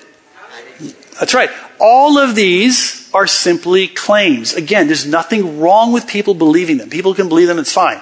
[1.20, 1.50] That's right.
[1.80, 4.54] All of these are simply claims.
[4.54, 6.90] Again, there's nothing wrong with people believing them.
[6.90, 8.02] People can believe them, it's fine.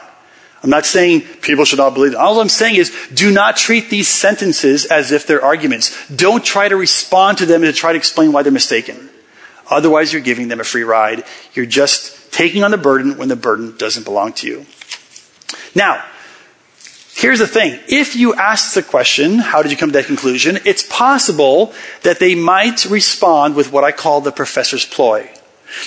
[0.63, 2.21] I'm not saying people should not believe them.
[2.21, 6.09] All I'm saying is do not treat these sentences as if they're arguments.
[6.09, 9.09] Don't try to respond to them and to try to explain why they're mistaken.
[9.69, 11.23] Otherwise, you're giving them a free ride.
[11.53, 14.65] You're just taking on the burden when the burden doesn't belong to you.
[15.75, 16.03] Now,
[17.15, 17.79] here's the thing.
[17.87, 20.59] If you ask the question, how did you come to that conclusion?
[20.65, 25.29] It's possible that they might respond with what I call the professor's ploy.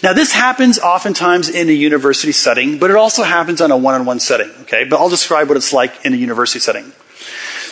[0.02, 3.94] Now, this happens oftentimes in a university setting, but it also happens on a one
[3.94, 4.84] on one setting, okay?
[4.84, 6.92] But I'll describe what it's like in a university setting.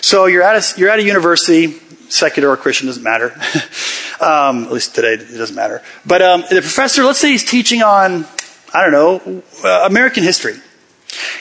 [0.01, 1.75] So you're at a, you're at a university,
[2.09, 3.33] secular or Christian, doesn't matter.
[4.21, 5.83] um, at least today, it doesn't matter.
[6.05, 8.25] But um, the professor, let's say he's teaching on,
[8.73, 10.57] I don't know, uh, American history.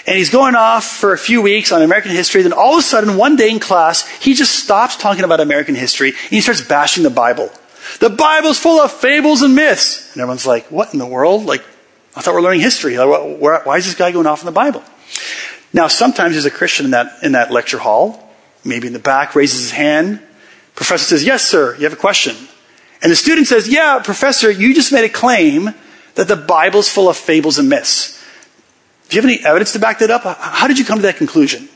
[0.08, 2.42] And he's going off for a few weeks on American history.
[2.42, 5.76] Then all of a sudden, one day in class, he just stops talking about American
[5.76, 7.52] history and he starts bashing the Bible.
[8.00, 10.14] The Bible's full of fables and myths.
[10.14, 11.46] And everyone's like, what in the world?
[11.46, 11.64] Like,
[12.16, 12.96] I thought we are learning history.
[12.96, 14.84] Why is this guy going off in the Bible?
[15.74, 19.36] Now, sometimes there's a Christian in that, in that lecture hall, maybe in the back,
[19.36, 20.22] raises his hand.
[20.74, 22.36] Professor says, yes, sir, you have a question.
[23.02, 25.74] And the student says, yeah, professor, you just made a claim
[26.16, 28.15] that the Bible's full of fables and myths.
[29.10, 30.24] Do you have any evidence to back that up?
[30.24, 31.70] How did you come to that conclusion?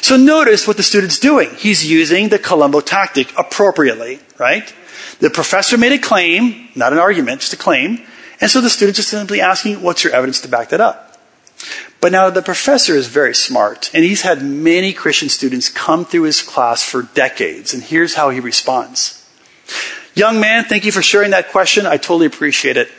[0.00, 1.50] So notice what the student's doing.
[1.56, 4.72] He's using the Columbo tactic appropriately, right?
[5.20, 8.04] The professor made a claim, not an argument, just a claim.
[8.40, 11.16] And so the student is simply asking, what's your evidence to back that up?
[12.00, 16.22] But now the professor is very smart, and he's had many Christian students come through
[16.22, 19.24] his class for decades, and here's how he responds.
[20.14, 21.86] Young man, thank you for sharing that question.
[21.86, 22.90] I totally appreciate it.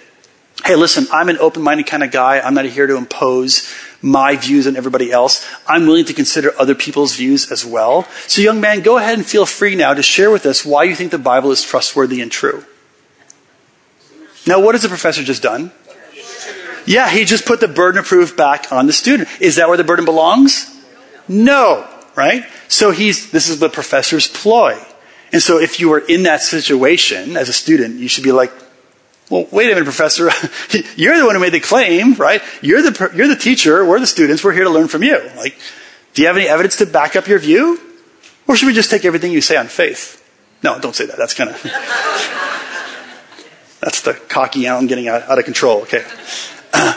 [0.66, 2.40] Hey, listen, I'm an open minded kind of guy.
[2.40, 3.70] I'm not here to impose
[4.02, 5.46] my views on everybody else.
[5.68, 8.08] I'm willing to consider other people's views as well.
[8.28, 10.96] So, young man, go ahead and feel free now to share with us why you
[10.96, 12.64] think the Bible is trustworthy and true.
[14.48, 15.74] Now, what has the professor just done?
[16.86, 19.28] Yeah, he just put the burden of proof back on the student.
[19.42, 20.82] Is that where the burden belongs?
[21.28, 22.46] No, right?
[22.70, 24.82] So he's, this is the professor's ploy.
[25.34, 28.52] And so if you were in that situation as a student, you should be like,
[29.34, 30.26] well, wait a minute, professor.
[30.96, 32.44] you're the one who made the claim, right?
[32.62, 33.84] You're the, you're the teacher.
[33.84, 34.44] We're the students.
[34.44, 35.18] We're here to learn from you.
[35.36, 35.58] Like,
[36.14, 37.80] do you have any evidence to back up your view?
[38.48, 40.20] Or should we just take everything you say on faith?
[40.62, 41.18] No, don't say that.
[41.18, 41.64] That's kind of,
[43.82, 45.82] that's the cocky Alan getting out, out of control.
[45.82, 46.06] Okay.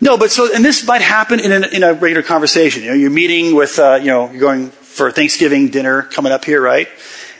[0.00, 2.82] no, but so, and this might happen in, an, in a regular conversation.
[2.82, 6.44] You know, you're meeting with, uh, you know, you're going for Thanksgiving dinner coming up
[6.44, 6.88] here, right?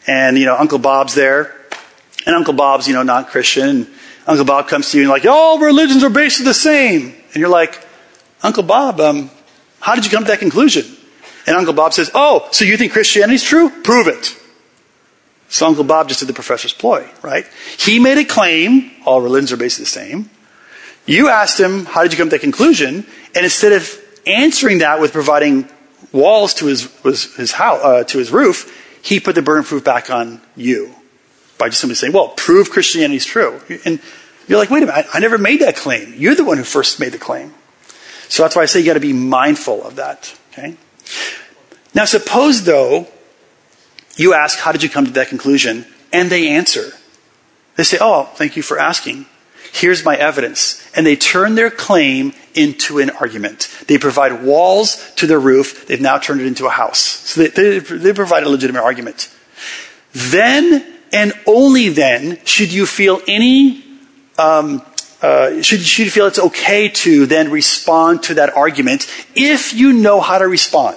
[0.07, 1.57] And, you know, Uncle Bob's there.
[2.25, 3.89] And Uncle Bob's, you know, not Christian.
[4.29, 7.15] Uncle Bob comes to you and like, all religions are basically the same.
[7.33, 7.83] And you're like,
[8.43, 9.31] Uncle Bob, um,
[9.81, 10.85] how did you come to that conclusion?
[11.47, 13.71] And Uncle Bob says, oh, so you think Christianity's true?
[13.71, 14.39] Prove it.
[15.49, 17.47] So Uncle Bob just did the professor's ploy, right?
[17.79, 20.31] He made a claim, all religions are basically the same.
[21.07, 23.07] You asked him, how did you come to that conclusion?
[23.35, 25.71] And instead of answering that with providing
[26.13, 26.95] walls to his,
[27.37, 30.95] his house, uh, to his roof, he put the burden of proof back on you
[31.59, 33.61] by just simply saying, well, prove Christianity is true.
[33.85, 34.01] And
[34.47, 36.15] you're like, wait a minute, I, I never made that claim.
[36.17, 37.55] You're the one who first made the claim.
[38.29, 40.39] So that's why I say you got to be mindful of that.
[40.53, 40.77] Okay.
[41.95, 43.09] Now, suppose though
[44.17, 45.87] you ask, how did you come to that conclusion?
[46.13, 46.93] And they answer.
[47.77, 49.27] They say, oh, thank you for asking.
[49.73, 50.83] Here's my evidence.
[50.95, 53.69] And they turn their claim into an argument.
[53.87, 55.87] They provide walls to their roof.
[55.87, 56.99] They've now turned it into a house.
[56.99, 59.33] So they, they, they provide a legitimate argument.
[60.13, 63.85] Then and only then should you feel any
[64.39, 64.83] um,
[65.21, 69.93] uh, should, should you feel it's okay to then respond to that argument if you
[69.93, 70.97] know how to respond.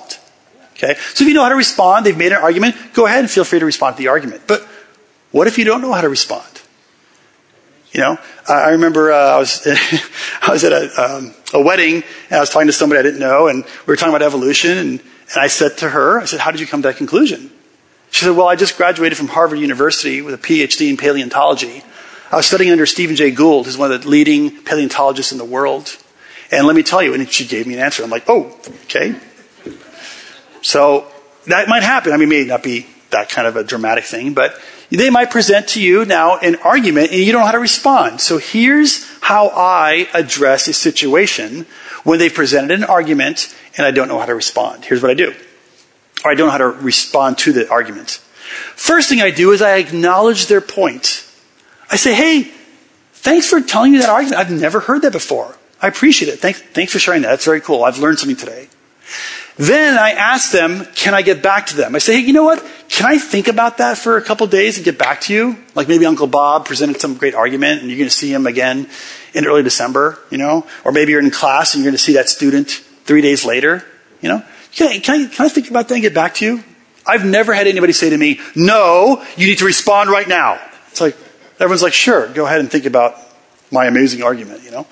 [0.73, 0.93] Okay?
[1.13, 3.43] So if you know how to respond, they've made an argument, go ahead and feel
[3.43, 4.43] free to respond to the argument.
[4.45, 4.67] But
[5.31, 6.61] what if you don't know how to respond?
[7.93, 9.67] You know, I remember uh, I was
[10.41, 13.19] I was at a, um, a wedding and I was talking to somebody I didn't
[13.19, 16.39] know, and we were talking about evolution, and, and I said to her, I said,
[16.39, 17.51] "How did you come to that conclusion?"
[18.11, 21.83] She said, Well, I just graduated from Harvard University with a PhD in paleontology.
[22.31, 25.45] I was studying under Stephen Jay Gould, who's one of the leading paleontologists in the
[25.45, 25.97] world.
[26.51, 28.03] And let me tell you, and she gave me an answer.
[28.03, 29.15] I'm like, oh, okay.
[30.61, 31.07] So
[31.47, 32.13] that might happen.
[32.13, 34.59] I mean, it may not be that kind of a dramatic thing, but
[34.89, 38.21] they might present to you now an argument and you don't know how to respond.
[38.21, 41.65] So here's how I address a situation
[42.03, 44.85] when they've presented an argument and I don't know how to respond.
[44.85, 45.33] Here's what I do
[46.23, 48.21] or I don't know how to respond to the argument.
[48.75, 51.27] First thing I do is I acknowledge their point.
[51.89, 52.51] I say, hey,
[53.13, 54.39] thanks for telling me that argument.
[54.39, 55.57] I've never heard that before.
[55.81, 56.39] I appreciate it.
[56.39, 57.29] Thanks, thanks for sharing that.
[57.29, 57.83] That's very cool.
[57.83, 58.67] I've learned something today.
[59.57, 61.95] Then I ask them, can I get back to them?
[61.95, 62.65] I say, hey, you know what?
[62.89, 65.57] Can I think about that for a couple days and get back to you?
[65.75, 68.89] Like maybe Uncle Bob presented some great argument and you're going to see him again
[69.33, 70.65] in early December, you know?
[70.83, 72.69] Or maybe you're in class and you're going to see that student
[73.05, 73.85] three days later,
[74.21, 74.43] you know?
[74.73, 76.63] Can I, can, I, can I think about that and get back to you?
[77.05, 80.61] I've never had anybody say to me, no, you need to respond right now.
[80.89, 81.17] It's like,
[81.59, 83.15] everyone's like, sure, go ahead and think about
[83.71, 84.87] my amazing argument, you know?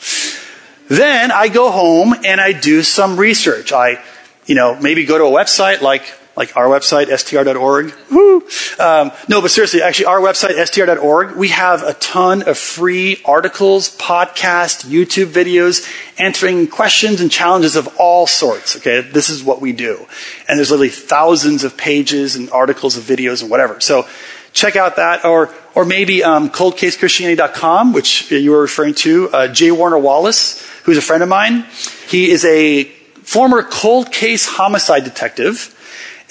[0.88, 3.72] Then I go home and I do some research.
[3.72, 4.04] I,
[4.48, 6.02] you know, maybe go to a website like
[6.40, 7.94] like our website, str.org.
[8.10, 8.38] Woo.
[8.80, 13.96] Um, no, but seriously, actually, our website, str.org, we have a ton of free articles,
[13.98, 15.86] podcasts, YouTube videos,
[16.18, 18.78] answering questions and challenges of all sorts.
[18.78, 20.08] Okay, this is what we do.
[20.48, 23.82] And there's literally thousands of pages and articles of videos and whatever.
[23.82, 24.08] So
[24.54, 29.30] check out that, or or maybe um, coldcasechristianity.com, which you were referring to.
[29.30, 29.72] Uh, J.
[29.72, 31.66] Warner Wallace, who's a friend of mine,
[32.08, 32.86] he is a
[33.24, 35.76] former cold case homicide detective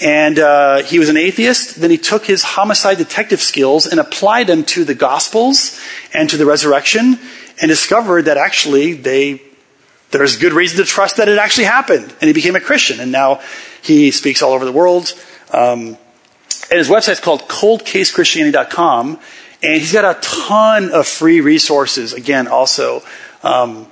[0.01, 1.81] and uh, he was an atheist.
[1.81, 5.79] Then he took his homicide detective skills and applied them to the Gospels
[6.13, 7.19] and to the resurrection,
[7.61, 9.41] and discovered that actually they
[10.11, 12.13] there's good reason to trust that it actually happened.
[12.19, 13.41] And he became a Christian, and now
[13.81, 15.13] he speaks all over the world.
[15.51, 15.97] Um,
[16.71, 19.19] and his website's called coldcasechristianity.com,
[19.61, 22.13] and he's got a ton of free resources.
[22.13, 23.03] Again, also,
[23.43, 23.87] um,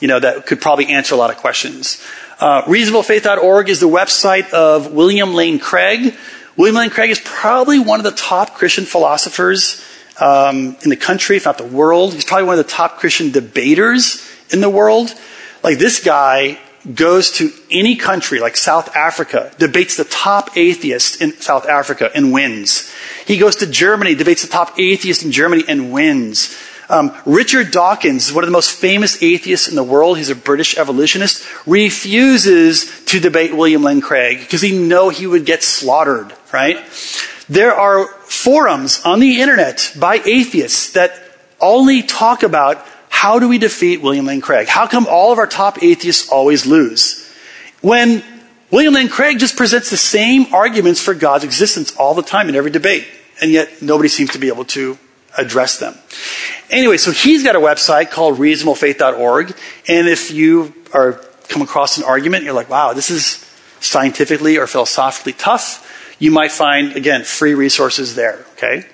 [0.00, 2.04] you know, that could probably answer a lot of questions.
[2.38, 6.14] Uh, reasonablefaith.org is the website of William Lane Craig.
[6.56, 9.82] William Lane Craig is probably one of the top Christian philosophers
[10.20, 12.12] um, in the country, if not the world.
[12.12, 15.14] He's probably one of the top Christian debaters in the world.
[15.62, 16.58] Like this guy
[16.94, 22.32] goes to any country, like South Africa, debates the top atheist in South Africa and
[22.32, 22.92] wins.
[23.26, 26.54] He goes to Germany, debates the top atheist in Germany and wins.
[26.88, 30.78] Um, Richard Dawkins, one of the most famous atheists in the world, he's a British
[30.78, 36.78] evolutionist, refuses to debate William Lane Craig because he know he would get slaughtered, right?
[37.48, 41.12] There are forums on the internet by atheists that
[41.60, 44.68] only talk about how do we defeat William Lane Craig?
[44.68, 47.26] How come all of our top atheists always lose?
[47.80, 48.22] When
[48.70, 52.54] William Lane Craig just presents the same arguments for God's existence all the time in
[52.54, 53.06] every debate,
[53.40, 54.98] and yet nobody seems to be able to
[55.38, 55.94] address them.
[56.70, 59.56] Anyway, so he's got a website called reasonablefaith.org.
[59.88, 63.44] And if you are come across an argument, you're like, wow, this is
[63.80, 68.86] scientifically or philosophically tough, you might find, again, free resources there, okay?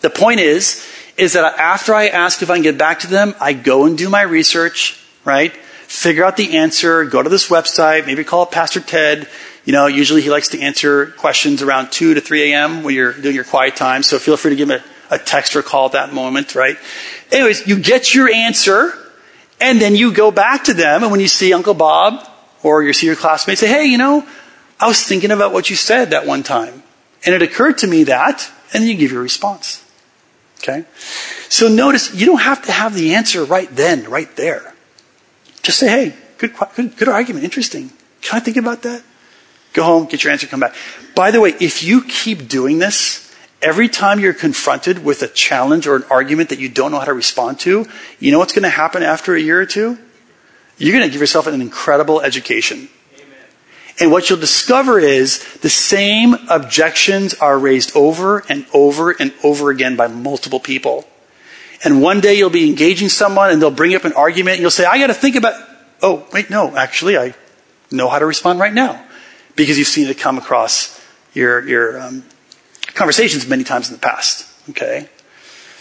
[0.00, 0.86] The point is,
[1.16, 3.96] is that after I ask if I can get back to them, I go and
[3.96, 5.52] do my research, right?
[5.52, 9.28] Figure out the answer, go to this website, maybe call Pastor Ted.
[9.64, 12.82] You know, usually he likes to answer questions around 2 to 3 a.m.
[12.82, 15.56] when you're doing your quiet time, so feel free to give him a, a text
[15.56, 16.76] or call at that moment, right?
[17.32, 18.92] Anyways, you get your answer,
[19.60, 22.28] and then you go back to them, and when you see Uncle Bob
[22.62, 24.26] or you see your classmates, say, hey, you know,
[24.80, 26.82] I was thinking about what you said that one time.
[27.24, 29.84] And it occurred to me that, and then you give your response.
[30.58, 30.84] Okay?
[31.48, 34.74] So notice, you don't have to have the answer right then, right there.
[35.62, 37.90] Just say, hey, good, good, good argument, interesting.
[38.20, 39.02] Can I think about that?
[39.72, 40.74] Go home, get your answer, come back.
[41.14, 43.27] By the way, if you keep doing this,
[43.62, 47.04] every time you're confronted with a challenge or an argument that you don't know how
[47.04, 47.86] to respond to,
[48.18, 49.98] you know what's going to happen after a year or two?
[50.78, 52.88] You're going to give yourself an incredible education.
[54.00, 59.70] And what you'll discover is the same objections are raised over and over and over
[59.70, 61.04] again by multiple people.
[61.82, 64.70] And one day you'll be engaging someone and they'll bring up an argument and you'll
[64.70, 65.60] say, I got to think about,
[66.00, 67.34] oh, wait, no, actually, I
[67.90, 69.04] know how to respond right now.
[69.56, 71.04] Because you've seen it come across
[71.34, 72.24] your, your um,
[72.98, 74.46] conversations many times in the past.
[74.70, 75.08] Okay?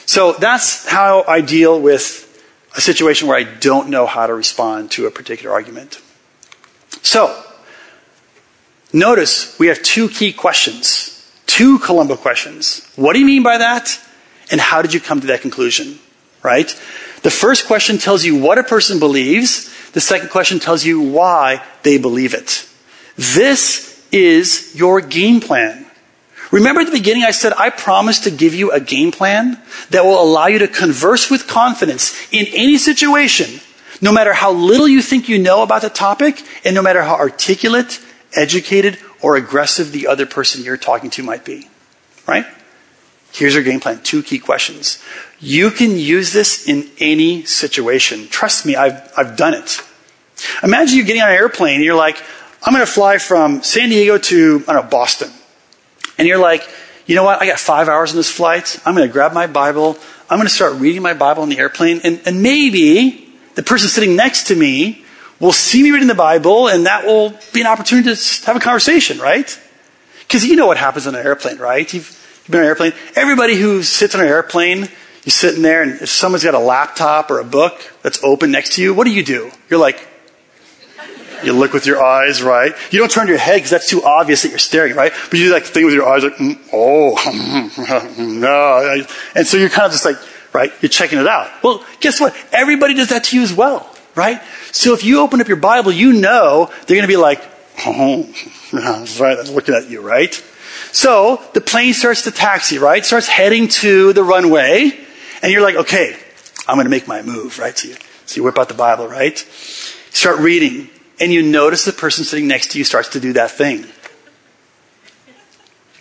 [0.05, 2.23] So that's how I deal with
[2.77, 6.01] a situation where I don't know how to respond to a particular argument.
[7.01, 7.43] So,
[8.93, 11.13] notice we have two key questions.
[11.47, 12.87] Two Columbo questions.
[12.95, 13.99] What do you mean by that?
[14.51, 15.99] And how did you come to that conclusion?
[16.43, 16.67] Right?
[17.23, 19.73] The first question tells you what a person believes.
[19.91, 22.69] The second question tells you why they believe it.
[23.17, 25.86] This is your game plan.
[26.51, 30.05] Remember at the beginning I said I promise to give you a game plan that
[30.05, 33.59] will allow you to converse with confidence in any situation,
[34.01, 37.15] no matter how little you think you know about the topic, and no matter how
[37.15, 37.99] articulate,
[38.33, 41.69] educated, or aggressive the other person you're talking to might be.
[42.27, 42.45] Right?
[43.33, 44.01] Here's your game plan.
[44.03, 45.03] Two key questions.
[45.39, 48.27] You can use this in any situation.
[48.29, 49.81] Trust me, I've, I've done it.
[50.63, 52.21] Imagine you getting on an airplane and you're like,
[52.63, 55.29] I'm going to fly from San Diego to, I don't know, Boston.
[56.17, 56.67] And you're like,
[57.05, 57.41] you know what?
[57.41, 58.79] I got five hours on this flight.
[58.85, 59.97] I'm going to grab my Bible.
[60.29, 62.01] I'm going to start reading my Bible on the airplane.
[62.03, 65.05] And, and maybe the person sitting next to me
[65.39, 68.59] will see me reading the Bible and that will be an opportunity to have a
[68.59, 69.59] conversation, right?
[70.19, 71.91] Because you know what happens on an airplane, right?
[71.93, 72.09] You've,
[72.43, 72.93] you've been on an airplane.
[73.15, 77.31] Everybody who sits on an airplane, you're sitting there and if someone's got a laptop
[77.31, 79.51] or a book that's open next to you, what do you do?
[79.69, 80.05] You're like,
[81.43, 82.73] you look with your eyes, right?
[82.91, 85.11] You don't turn your head because that's too obvious that you're staring, right?
[85.29, 89.05] But you do that thing with your eyes, like, mm, oh, no.
[89.35, 90.17] And so you're kind of just like,
[90.53, 90.71] right?
[90.81, 91.51] You're checking it out.
[91.63, 92.35] Well, guess what?
[92.51, 94.41] Everybody does that to you as well, right?
[94.71, 97.43] So if you open up your Bible, you know they're going to be like,
[97.85, 98.23] oh,
[98.73, 100.33] right, that's looking at you, right?
[100.91, 103.05] So the plane starts to taxi, right?
[103.05, 104.97] Starts heading to the runway,
[105.41, 106.17] and you're like, okay,
[106.67, 107.77] I'm going to make my move, right?
[107.77, 107.95] So you,
[108.25, 109.37] so you whip out the Bible, right?
[109.37, 110.89] Start reading
[111.19, 113.85] and you notice the person sitting next to you starts to do that thing.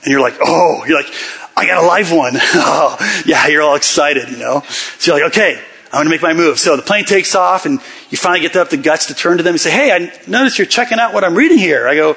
[0.03, 1.13] And you're like, oh, you're like,
[1.57, 2.35] I got a live one.
[2.37, 4.63] oh, yeah, you're all excited, you know?
[4.99, 6.59] So you're like, okay, I'm going to make my move.
[6.59, 7.81] So the plane takes off and
[8.11, 10.59] you finally get up the guts to turn to them and say, hey, I notice
[10.59, 11.89] you're checking out what I'm reading here.
[11.89, 12.17] I go,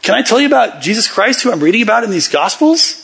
[0.00, 2.98] can I tell you about Jesus Christ who I'm reading about in these gospels?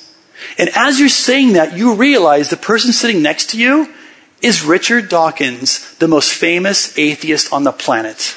[0.57, 3.93] And as you're saying that, you realize the person sitting next to you
[4.41, 8.37] is Richard Dawkins, the most famous atheist on the planet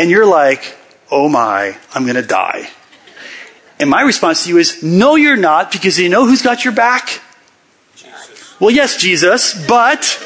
[0.00, 0.78] and you're like,
[1.10, 2.70] oh my, I'm going to die.
[3.78, 6.72] And my response to you is, no, you're not, because you know who's got your
[6.72, 7.20] back?
[7.94, 8.58] Jesus.
[8.58, 10.18] Well, yes, Jesus, but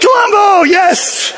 [0.00, 1.32] Columbo, yes.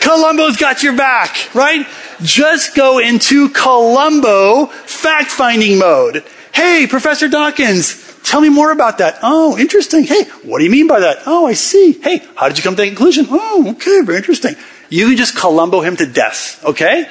[0.00, 1.86] Columbo's got your back, right?
[2.22, 6.24] Just go into Columbo fact finding mode.
[6.52, 9.20] Hey, Professor Dawkins, tell me more about that.
[9.22, 10.02] Oh, interesting.
[10.02, 11.18] Hey, what do you mean by that?
[11.26, 11.92] Oh, I see.
[11.92, 13.26] Hey, how did you come to that conclusion?
[13.30, 14.56] Oh, okay, very interesting.
[14.94, 17.10] You can just Columbo him to death, okay?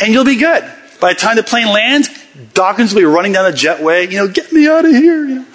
[0.00, 0.62] And you'll be good.
[1.00, 2.08] By the time the plane lands,
[2.54, 5.26] Dawkins will be running down the jetway, you know, get me out of here.
[5.26, 5.46] You know?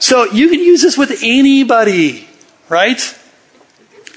[0.00, 2.28] So you can use this with anybody,
[2.68, 2.98] right?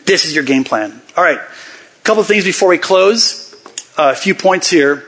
[0.04, 1.02] This is your game plan.
[1.16, 1.40] All right.
[1.40, 3.54] A couple of things before we close.
[3.98, 5.06] Uh, a few points here.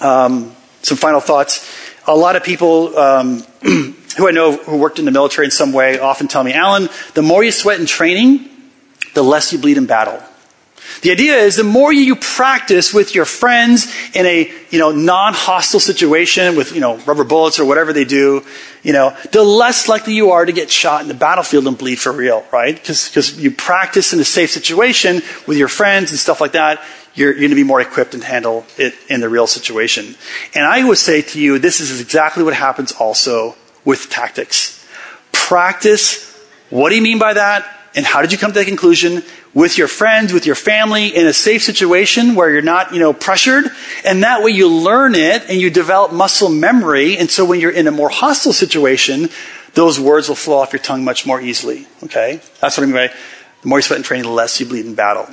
[0.00, 1.68] Um, some final thoughts.
[2.06, 5.72] A lot of people um, who I know who worked in the military in some
[5.72, 8.48] way often tell me, Alan, the more you sweat in training,
[9.14, 10.22] the less you bleed in battle.
[11.02, 15.80] The idea is the more you practice with your friends in a, you know, non-hostile
[15.80, 18.44] situation with, you know, rubber bullets or whatever they do,
[18.82, 21.98] you know, the less likely you are to get shot in the battlefield and bleed
[21.98, 22.74] for real, right?
[22.74, 26.82] Because you practice in a safe situation with your friends and stuff like that,
[27.14, 30.14] you're, you're going to be more equipped and handle it in the real situation.
[30.54, 34.86] And I would say to you, this is exactly what happens also with tactics.
[35.32, 36.32] Practice.
[36.70, 37.66] What do you mean by that?
[37.94, 39.22] And how did you come to that conclusion?
[39.54, 43.12] With your friends, with your family, in a safe situation where you're not, you know,
[43.12, 43.66] pressured.
[44.04, 47.18] And that way you learn it and you develop muscle memory.
[47.18, 49.28] And so when you're in a more hostile situation,
[49.74, 51.86] those words will flow off your tongue much more easily.
[52.02, 52.40] Okay?
[52.60, 53.14] That's what I mean by
[53.62, 55.28] the more you sweat in training, the less you bleed in battle.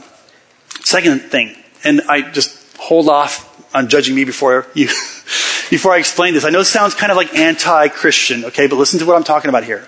[0.84, 4.88] Second thing, and I just hold off on judging me before you,
[5.70, 6.46] before I explain this.
[6.46, 9.50] I know this sounds kind of like anti-Christian, okay, but listen to what I'm talking
[9.50, 9.88] about here.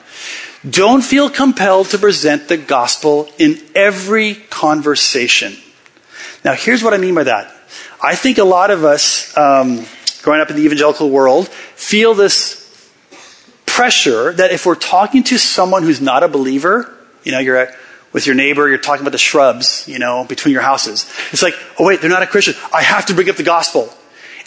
[0.70, 5.56] Don't feel compelled to present the gospel in every conversation.
[6.46, 7.52] Now, here's what I mean by that.
[8.02, 9.86] I think a lot of us, um,
[10.22, 12.62] growing up in the evangelical world, feel this
[13.66, 16.94] pressure that if we're talking to someone who's not a believer,
[17.24, 17.76] you know, you're at,
[18.12, 21.12] with your neighbor, you're talking about the shrubs, you know, between your houses.
[21.32, 22.56] It's like, oh wait, they're not a Christian.
[22.74, 23.90] I have to bring up the gospel.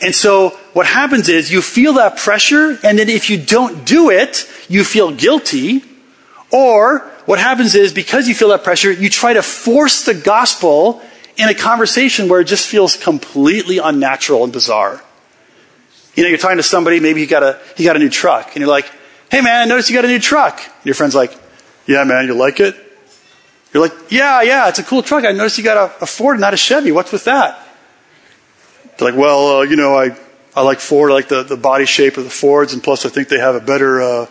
[0.02, 4.10] And so what happens is you feel that pressure, and then if you don't do
[4.10, 5.82] it, you feel guilty.
[6.54, 11.02] Or what happens is because you feel that pressure, you try to force the gospel
[11.36, 15.02] in a conversation where it just feels completely unnatural and bizarre.
[16.14, 18.50] You know, you're talking to somebody, maybe you got a, you got a new truck,
[18.52, 18.88] and you're like,
[19.32, 20.60] hey man, I noticed you got a new truck.
[20.64, 21.36] And your friend's like,
[21.88, 22.76] yeah man, you like it?
[23.72, 25.24] You're like, yeah, yeah, it's a cool truck.
[25.24, 26.92] I noticed you got a, a Ford, not a Chevy.
[26.92, 27.66] What's with that?
[28.96, 30.16] They're like, well, uh, you know, I,
[30.54, 31.10] I like Ford.
[31.10, 33.56] I like the, the body shape of the Fords, and plus I think they have
[33.56, 34.26] a better uh,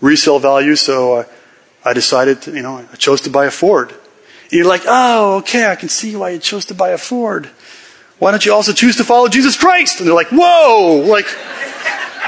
[0.00, 1.24] resale value, so I,
[1.84, 3.90] I decided, to, you know, I chose to buy a Ford.
[3.90, 7.50] And you're like, oh, okay, I can see why you chose to buy a Ford.
[8.18, 10.00] Why don't you also choose to follow Jesus Christ?
[10.00, 11.26] And they're like, whoa, like,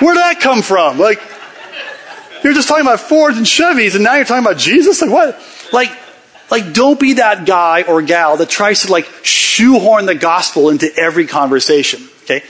[0.01, 0.99] where did that come from?
[0.99, 1.20] Like,
[2.45, 5.01] you're just talking about Fords and Chevys, and now you're talking about Jesus?
[5.01, 5.41] Like, what?
[5.73, 5.91] Like,
[6.51, 10.95] like, don't be that guy or gal that tries to like shoehorn the gospel into
[10.97, 12.03] every conversation.
[12.23, 12.45] Okay?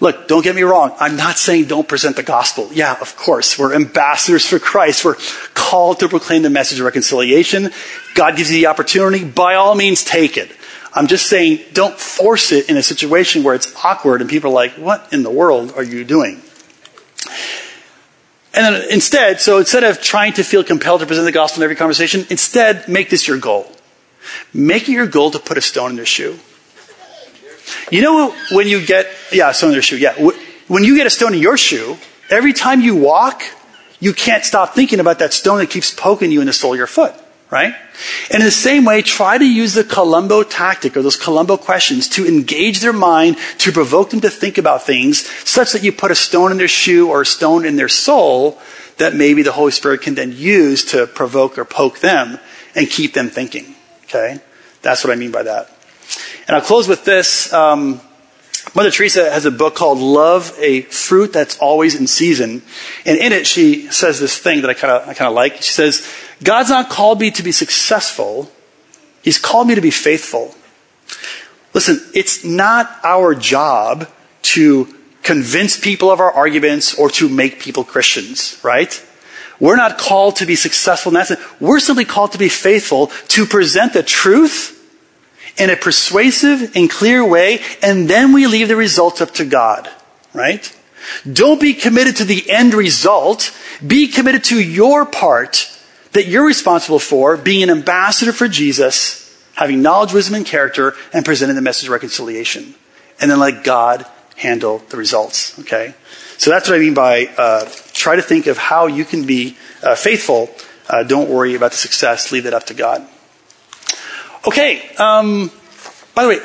[0.00, 0.94] Look, don't get me wrong.
[1.00, 2.68] I'm not saying don't present the gospel.
[2.72, 3.58] Yeah, of course.
[3.58, 5.04] We're ambassadors for Christ.
[5.04, 5.16] We're
[5.54, 7.70] called to proclaim the message of reconciliation.
[8.14, 9.24] God gives you the opportunity.
[9.24, 10.52] By all means, take it.
[10.94, 14.54] I'm just saying don't force it in a situation where it's awkward and people are
[14.54, 16.42] like, what in the world are you doing?
[18.54, 21.64] And then instead, so instead of trying to feel compelled to present the gospel in
[21.64, 23.70] every conversation, instead make this your goal.
[24.52, 26.38] Make it your goal to put a stone in their shoe.
[27.90, 30.14] You know when you get, yeah, stone in their shoe, yeah.
[30.68, 31.96] When you get a stone in your shoe,
[32.30, 33.42] every time you walk,
[34.00, 36.78] you can't stop thinking about that stone that keeps poking you in the sole of
[36.78, 37.14] your foot
[37.50, 37.74] right?
[38.30, 42.08] And in the same way, try to use the Columbo tactic or those Columbo questions
[42.10, 46.10] to engage their mind, to provoke them to think about things such that you put
[46.10, 48.58] a stone in their shoe or a stone in their soul
[48.98, 52.38] that maybe the Holy Spirit can then use to provoke or poke them
[52.74, 53.74] and keep them thinking.
[54.04, 54.40] Okay?
[54.82, 55.70] That's what I mean by that.
[56.48, 57.52] And I'll close with this.
[57.52, 58.00] Um,
[58.74, 62.62] Mother Teresa has a book called Love, a Fruit That's Always in Season.
[63.04, 65.56] And in it, she says this thing that I kind of I kind of like.
[65.56, 66.10] She says,
[66.42, 68.50] God's not called me to be successful.
[69.22, 70.54] He's called me to be faithful.
[71.74, 74.08] Listen, it's not our job
[74.42, 79.04] to convince people of our arguments or to make people Christians, right?
[79.60, 81.40] We're not called to be successful in that sense.
[81.60, 84.77] We're simply called to be faithful, to present the truth
[85.58, 89.90] in a persuasive and clear way, and then we leave the results up to God,
[90.32, 90.74] right?
[91.30, 93.56] Don't be committed to the end result.
[93.86, 95.74] Be committed to your part
[96.12, 99.24] that you're responsible for being an ambassador for Jesus,
[99.54, 102.74] having knowledge, wisdom, and character, and presenting the message of reconciliation.
[103.20, 104.06] And then let God
[104.36, 105.58] handle the results.
[105.60, 105.94] Okay?
[106.38, 109.56] So that's what I mean by uh, try to think of how you can be
[109.82, 110.50] uh, faithful.
[110.88, 112.30] Uh, don't worry about the success.
[112.32, 113.06] Leave it up to God.
[114.48, 114.88] Okay.
[114.96, 115.50] Um,
[116.14, 116.38] by the way,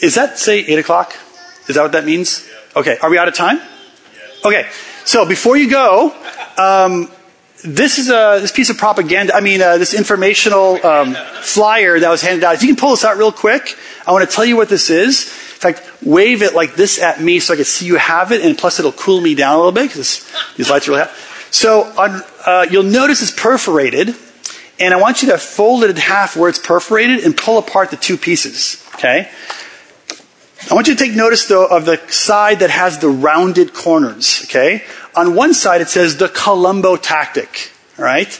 [0.00, 1.14] is that say eight o'clock?
[1.68, 2.44] Is that what that means?
[2.74, 2.98] Okay.
[2.98, 3.60] Are we out of time?
[4.44, 4.68] Okay.
[5.04, 6.12] So before you go,
[6.58, 7.08] um,
[7.62, 9.32] this is a this piece of propaganda.
[9.32, 12.56] I mean, uh, this informational um, flyer that was handed out.
[12.56, 14.90] If you can pull this out real quick, I want to tell you what this
[14.90, 15.26] is.
[15.26, 18.44] In fact, wave it like this at me so I can see you have it,
[18.44, 21.14] and plus it'll cool me down a little bit because these lights are really hot.
[21.52, 24.16] So on, uh, you'll notice it's perforated,
[24.78, 27.90] and I want you to fold it in half where it's perforated and pull apart
[27.90, 28.82] the two pieces.
[28.94, 29.30] Okay.
[30.70, 34.42] I want you to take notice though of the side that has the rounded corners.
[34.44, 34.84] Okay
[35.16, 38.30] on one side it says the Columbo tactic, right?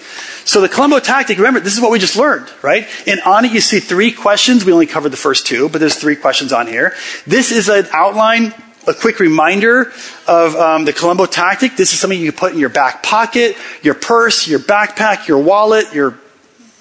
[0.44, 2.86] So the Columbo tactic, remember, this is what we just learned, right?
[3.06, 4.64] And on it you see three questions.
[4.64, 6.94] We only covered the first two, but there's three questions on here.
[7.26, 8.54] This is an outline,
[8.86, 9.92] a quick reminder
[10.28, 11.76] of um, the Columbo tactic.
[11.76, 15.38] This is something you can put in your back pocket, your purse, your backpack, your
[15.38, 16.18] wallet, your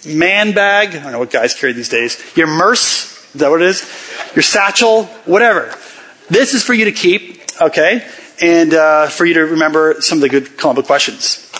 [0.05, 0.89] man bag.
[0.95, 2.21] I don't know what guys carry these days.
[2.35, 3.13] Your merce.
[3.35, 3.81] Is that what it is?
[4.35, 5.75] Your satchel, whatever.
[6.29, 8.07] This is for you to keep, okay?
[8.41, 11.51] And uh, for you to remember some of the good Columbo questions.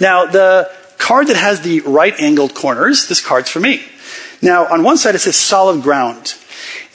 [0.00, 3.84] Now, the card that has the right angled corners, this card's for me.
[4.40, 6.34] Now, on one side it says solid ground.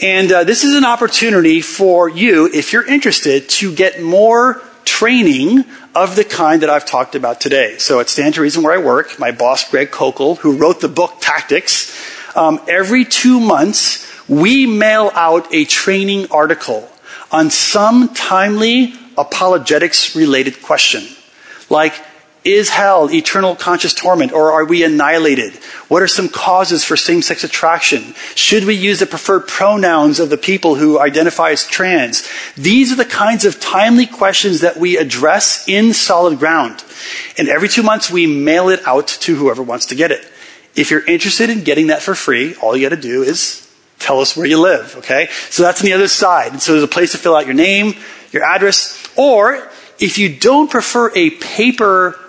[0.01, 5.65] And uh, this is an opportunity for you, if you're interested, to get more training
[5.97, 7.79] of the kind that I've talked about today.
[7.79, 10.87] So at Stand to Reason where I work, my boss Greg Koukl, who wrote the
[10.87, 11.91] book Tactics,
[12.35, 16.87] um, every two months we mail out a training article
[17.31, 21.03] on some timely apologetics related question.
[21.67, 21.95] Like,
[22.47, 25.53] is hell eternal conscious torment or are we annihilated?
[25.89, 28.13] What are some causes for same sex attraction?
[28.35, 32.27] Should we use the preferred pronouns of the people who identify as trans?
[32.55, 36.83] These are the kinds of timely questions that we address in solid ground.
[37.37, 40.25] And every two months we mail it out to whoever wants to get it.
[40.75, 43.69] If you're interested in getting that for free, all you got to do is
[43.99, 45.27] tell us where you live, okay?
[45.49, 46.53] So that's on the other side.
[46.53, 47.95] And so there's a place to fill out your name,
[48.31, 49.69] your address, or
[49.99, 52.19] if you don't prefer a paper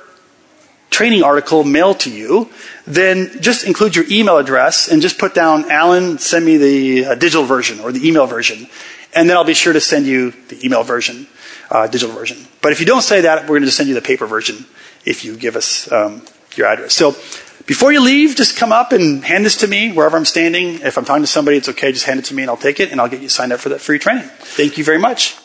[0.91, 2.51] training article mailed to you,
[2.87, 7.15] then just include your email address and just put down, Alan, send me the uh,
[7.15, 8.67] digital version or the email version.
[9.15, 11.27] And then I'll be sure to send you the email version,
[11.71, 12.47] uh, digital version.
[12.61, 14.67] But if you don't say that, we're going to just send you the paper version
[15.05, 16.23] if you give us um,
[16.57, 16.95] your address.
[16.95, 17.13] So
[17.67, 20.81] before you leave, just come up and hand this to me wherever I'm standing.
[20.81, 21.93] If I'm talking to somebody, it's okay.
[21.93, 23.61] Just hand it to me and I'll take it and I'll get you signed up
[23.61, 24.25] for that free training.
[24.25, 25.39] Thank you very much.